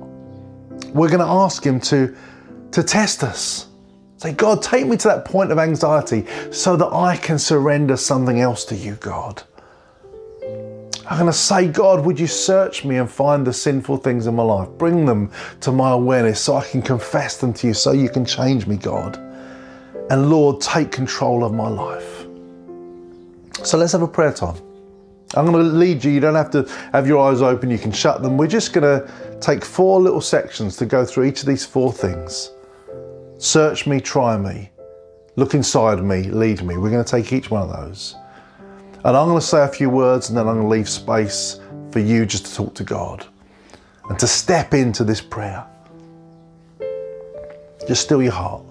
We're 0.94 1.10
going 1.10 1.20
to 1.20 1.26
ask 1.26 1.64
Him 1.64 1.80
to, 1.82 2.16
to 2.72 2.84
test 2.84 3.24
us. 3.24 3.68
Say, 4.18 4.34
God, 4.34 4.62
take 4.62 4.86
me 4.86 4.98
to 4.98 5.08
that 5.10 5.26
point 5.26 5.52
of 5.52 5.60
anxiety 5.60 6.26
so 6.52 6.76
that 6.78 6.88
I 6.88 7.18
can 7.18 7.38
surrender 7.38 7.98
something 7.98 8.40
else 8.40 8.66
to 8.66 8.76
you, 8.76 8.96
God. 8.96 9.44
I'm 11.12 11.18
going 11.18 11.30
to 11.30 11.38
say, 11.38 11.68
God, 11.68 12.06
would 12.06 12.18
you 12.18 12.26
search 12.26 12.86
me 12.86 12.96
and 12.96 13.12
find 13.12 13.46
the 13.46 13.52
sinful 13.52 13.98
things 13.98 14.28
in 14.28 14.36
my 14.36 14.44
life? 14.44 14.70
Bring 14.78 15.06
them 15.06 15.30
to 15.60 15.74
my 15.74 15.92
awareness 15.92 16.40
so 16.40 16.56
I 16.56 16.64
can 16.64 16.82
confess 16.82 17.36
them 17.36 17.52
to 17.56 17.68
you, 17.68 17.74
so 17.74 17.92
you 17.92 18.08
can 18.08 18.24
change 18.24 18.66
me, 18.66 18.78
God. 18.78 19.18
And 20.10 20.30
Lord, 20.30 20.62
take 20.62 20.90
control 20.90 21.44
of 21.44 21.54
my 21.54 21.68
life. 21.68 22.26
So 23.66 23.78
let's 23.78 23.92
have 23.92 24.04
a 24.04 24.08
prayer 24.08 24.32
time. 24.32 24.56
I'm 25.34 25.52
going 25.52 25.66
to 25.66 25.70
lead 25.70 26.02
you. 26.02 26.12
You 26.12 26.22
don't 26.22 26.34
have 26.34 26.50
to 26.52 26.64
have 26.94 27.06
your 27.06 27.30
eyes 27.30 27.42
open, 27.42 27.70
you 27.70 27.78
can 27.78 27.92
shut 27.92 28.22
them. 28.22 28.38
We're 28.38 28.48
just 28.48 28.72
going 28.72 28.84
to 28.84 29.38
take 29.42 29.66
four 29.66 30.00
little 30.00 30.22
sections 30.22 30.78
to 30.78 30.86
go 30.86 31.04
through 31.04 31.26
each 31.26 31.42
of 31.42 31.46
these 31.46 31.66
four 31.66 31.92
things. 31.92 32.52
Search 33.38 33.86
me, 33.86 34.00
try 34.00 34.38
me, 34.38 34.72
look 35.36 35.56
inside 35.56 36.02
me, 36.02 36.24
lead 36.24 36.64
me. 36.64 36.78
We're 36.78 36.90
going 36.90 37.04
to 37.04 37.12
take 37.12 37.34
each 37.34 37.52
one 37.52 37.64
of 37.64 37.76
those. 37.76 38.16
And 39.04 39.18
I'm 39.18 39.28
going 39.28 39.40
to 39.40 39.46
say 39.46 39.64
a 39.64 39.68
few 39.68 39.90
words 39.90 40.30
and 40.30 40.38
then 40.38 40.48
I'm 40.48 40.56
going 40.56 40.68
to 40.68 40.70
leave 40.70 40.88
space 40.88 41.60
for 41.92 42.00
you 42.00 42.26
just 42.26 42.46
to 42.46 42.56
talk 42.56 42.76
to 42.76 42.84
God 42.84 43.26
and 44.10 44.20
to 44.20 44.28
step 44.28 44.76
into 44.76 45.04
this 45.04 45.22
prayer. 45.22 45.66
Just 47.88 48.04
still 48.04 48.22
your 48.22 48.32
heart. 48.32 48.64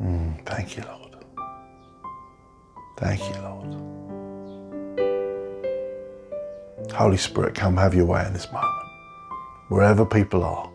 Mm, 0.00 0.42
thank 0.46 0.78
you, 0.78 0.84
Lord. 0.84 1.16
Thank 2.96 3.20
you, 3.20 3.34
Lord. 3.42 3.58
Holy 6.92 7.18
Spirit, 7.18 7.54
come 7.54 7.76
have 7.76 7.94
your 7.94 8.06
way 8.06 8.26
in 8.26 8.32
this 8.32 8.50
moment, 8.50 8.72
wherever 9.68 10.06
people 10.06 10.42
are. 10.42 10.70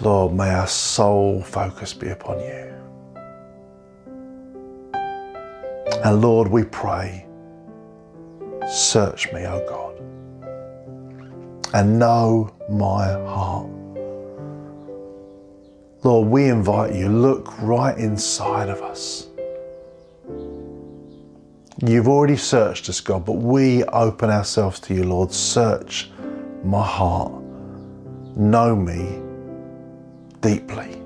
Lord, 0.00 0.32
may 0.32 0.48
our 0.48 0.66
sole 0.66 1.42
focus 1.42 1.92
be 1.92 2.08
upon 2.08 2.40
you. 2.40 2.81
And 6.04 6.20
Lord, 6.20 6.48
we 6.48 6.64
pray, 6.64 7.26
search 8.68 9.32
me, 9.32 9.46
O 9.46 9.64
God, 9.68 9.98
and 11.74 11.98
know 11.98 12.52
my 12.68 13.12
heart. 13.12 13.70
Lord, 16.02 16.28
we 16.28 16.48
invite 16.48 16.94
you, 16.94 17.08
look 17.08 17.56
right 17.62 17.96
inside 17.96 18.68
of 18.68 18.82
us. 18.82 19.28
You've 21.84 22.08
already 22.08 22.36
searched 22.36 22.88
us, 22.88 23.00
God, 23.00 23.24
but 23.24 23.34
we 23.36 23.84
open 23.84 24.28
ourselves 24.28 24.80
to 24.80 24.94
you, 24.94 25.04
Lord. 25.04 25.32
Search 25.32 26.10
my 26.64 26.84
heart. 26.84 27.32
Know 28.36 28.74
me 28.74 29.20
deeply. 30.40 31.01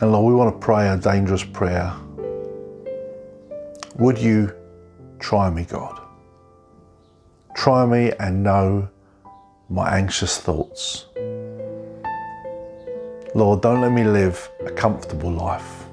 And 0.00 0.12
Lord, 0.12 0.32
we 0.32 0.34
want 0.34 0.54
to 0.54 0.58
pray 0.58 0.88
a 0.88 0.96
dangerous 0.96 1.44
prayer. 1.44 1.92
Would 3.96 4.16
you 4.16 4.50
try 5.18 5.50
me, 5.50 5.64
God? 5.64 6.00
Try 7.54 7.84
me 7.84 8.10
and 8.18 8.42
know 8.42 8.88
my 9.68 9.98
anxious 9.98 10.38
thoughts. 10.38 11.04
Lord, 13.34 13.60
don't 13.60 13.82
let 13.82 13.92
me 13.92 14.04
live 14.04 14.50
a 14.64 14.70
comfortable 14.70 15.30
life. 15.30 15.84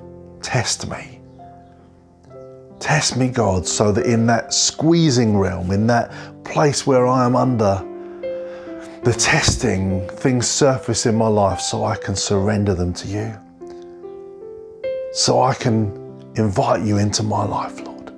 Test 0.41 0.89
me. 0.89 1.19
Test 2.79 3.17
me, 3.17 3.27
God, 3.27 3.67
so 3.67 3.91
that 3.91 4.05
in 4.05 4.25
that 4.27 4.53
squeezing 4.53 5.37
realm, 5.37 5.71
in 5.71 5.85
that 5.87 6.13
place 6.45 6.87
where 6.87 7.07
I 7.07 7.25
am 7.25 7.35
under 7.35 7.83
the 9.03 9.13
testing, 9.19 10.07
things 10.07 10.47
surface 10.47 11.05
in 11.05 11.15
my 11.15 11.27
life 11.27 11.59
so 11.59 11.83
I 11.83 11.97
can 11.97 12.15
surrender 12.15 12.73
them 12.73 12.93
to 12.93 13.07
you 13.09 13.37
so 15.17 15.41
I 15.41 15.55
can 15.55 15.91
invite 16.35 16.83
you 16.83 16.99
into 16.99 17.23
my 17.23 17.43
life, 17.43 17.81
Lord. 17.81 18.13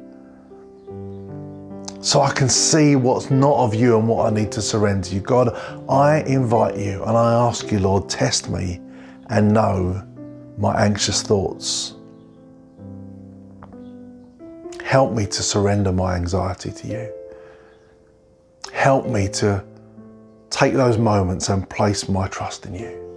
So 2.04 2.20
I 2.20 2.30
can 2.34 2.50
see 2.50 2.98
what's 2.98 3.32
not 3.32 3.56
of 3.56 3.74
you 3.74 3.98
and 3.98 4.06
what 4.06 4.26
I 4.26 4.36
need 4.36 4.52
to 4.52 4.62
surrender 4.62 5.08
to 5.08 5.16
you. 5.16 5.22
God, 5.22 5.58
I 5.88 6.24
invite 6.24 6.76
you 6.76 7.02
and 7.06 7.16
I 7.16 7.36
ask 7.48 7.72
you, 7.72 7.80
Lord, 7.80 8.10
test 8.10 8.50
me 8.50 8.82
and 9.30 9.54
know 9.54 10.06
my 10.58 10.76
anxious 10.86 11.22
thoughts. 11.22 11.96
Help 14.84 15.14
me 15.14 15.26
to 15.26 15.42
surrender 15.42 15.94
my 15.94 16.16
anxiety 16.16 16.70
to 16.70 16.88
you. 16.90 17.14
Help 18.74 19.08
me 19.08 19.30
to 19.30 19.64
take 20.50 20.74
those 20.74 20.98
moments 20.98 21.48
and 21.48 21.70
place 21.70 22.10
my 22.10 22.28
trust 22.28 22.66
in 22.66 22.74
you. 22.74 23.09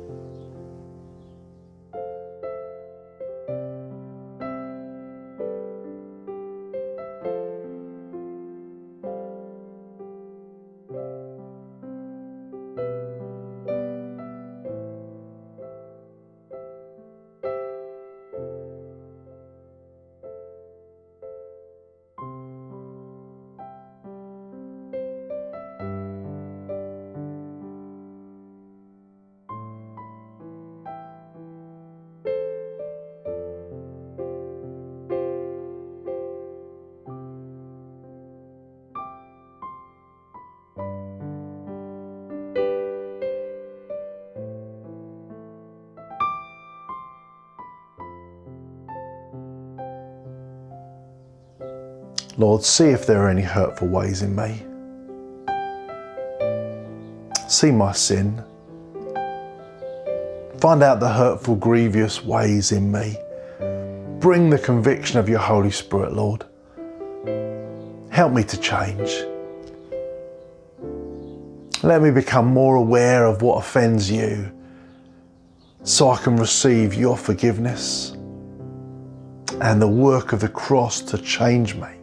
Lord, 52.43 52.64
see 52.64 52.86
if 52.86 53.07
there 53.07 53.22
are 53.22 53.28
any 53.28 53.43
hurtful 53.43 53.86
ways 53.86 54.22
in 54.22 54.34
me. 54.34 54.64
See 57.49 57.70
my 57.70 57.93
sin. 57.93 58.43
Find 60.59 60.82
out 60.82 60.99
the 60.99 61.12
hurtful, 61.12 61.55
grievous 61.55 62.24
ways 62.24 62.72
in 62.72 62.90
me. 62.90 63.16
Bring 64.18 64.51
the 64.51 64.59
conviction 64.59 65.20
of 65.20 65.28
your 65.28 65.38
Holy 65.38 65.70
Spirit, 65.70 66.14
Lord. 66.14 66.45
Help 68.11 68.32
me 68.32 68.43
to 68.43 68.57
change. 68.59 69.22
Let 71.84 72.03
me 72.03 72.11
become 72.11 72.47
more 72.47 72.74
aware 72.74 73.24
of 73.24 73.43
what 73.43 73.59
offends 73.59 74.11
you 74.11 74.51
so 75.84 76.11
I 76.11 76.18
can 76.18 76.36
receive 76.36 76.93
your 76.93 77.16
forgiveness 77.16 78.16
and 79.61 79.80
the 79.80 79.86
work 79.86 80.32
of 80.32 80.40
the 80.40 80.49
cross 80.49 81.01
to 81.03 81.18
change 81.18 81.76
me. 81.76 82.01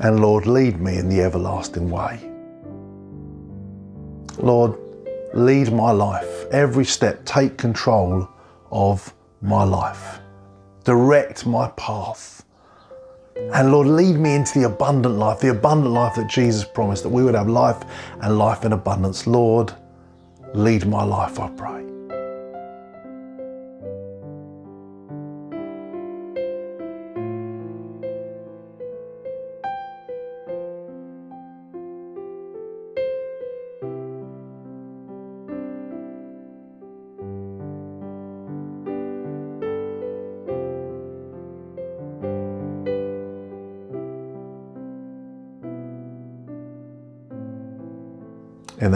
And 0.00 0.20
Lord, 0.20 0.46
lead 0.46 0.80
me 0.80 0.98
in 0.98 1.08
the 1.08 1.22
everlasting 1.22 1.90
way. 1.90 2.30
Lord, 4.38 4.74
lead 5.34 5.72
my 5.72 5.90
life. 5.90 6.46
Every 6.50 6.84
step, 6.84 7.24
take 7.24 7.56
control 7.56 8.28
of 8.70 9.14
my 9.40 9.64
life. 9.64 10.20
Direct 10.84 11.46
my 11.46 11.68
path. 11.70 12.44
And 13.36 13.70
Lord, 13.70 13.86
lead 13.86 14.16
me 14.16 14.34
into 14.34 14.60
the 14.60 14.66
abundant 14.66 15.16
life, 15.16 15.40
the 15.40 15.50
abundant 15.50 15.92
life 15.92 16.14
that 16.16 16.28
Jesus 16.28 16.64
promised, 16.64 17.02
that 17.02 17.10
we 17.10 17.22
would 17.22 17.34
have 17.34 17.48
life 17.48 17.82
and 18.22 18.38
life 18.38 18.64
in 18.64 18.72
abundance. 18.72 19.26
Lord, 19.26 19.74
lead 20.54 20.86
my 20.86 21.04
life, 21.04 21.38
I 21.38 21.48
pray. 21.50 21.75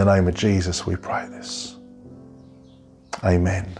In 0.01 0.07
the 0.07 0.15
name 0.15 0.27
of 0.27 0.33
Jesus, 0.33 0.87
we 0.87 0.95
pray 0.95 1.27
this. 1.27 1.75
Amen. 3.23 3.77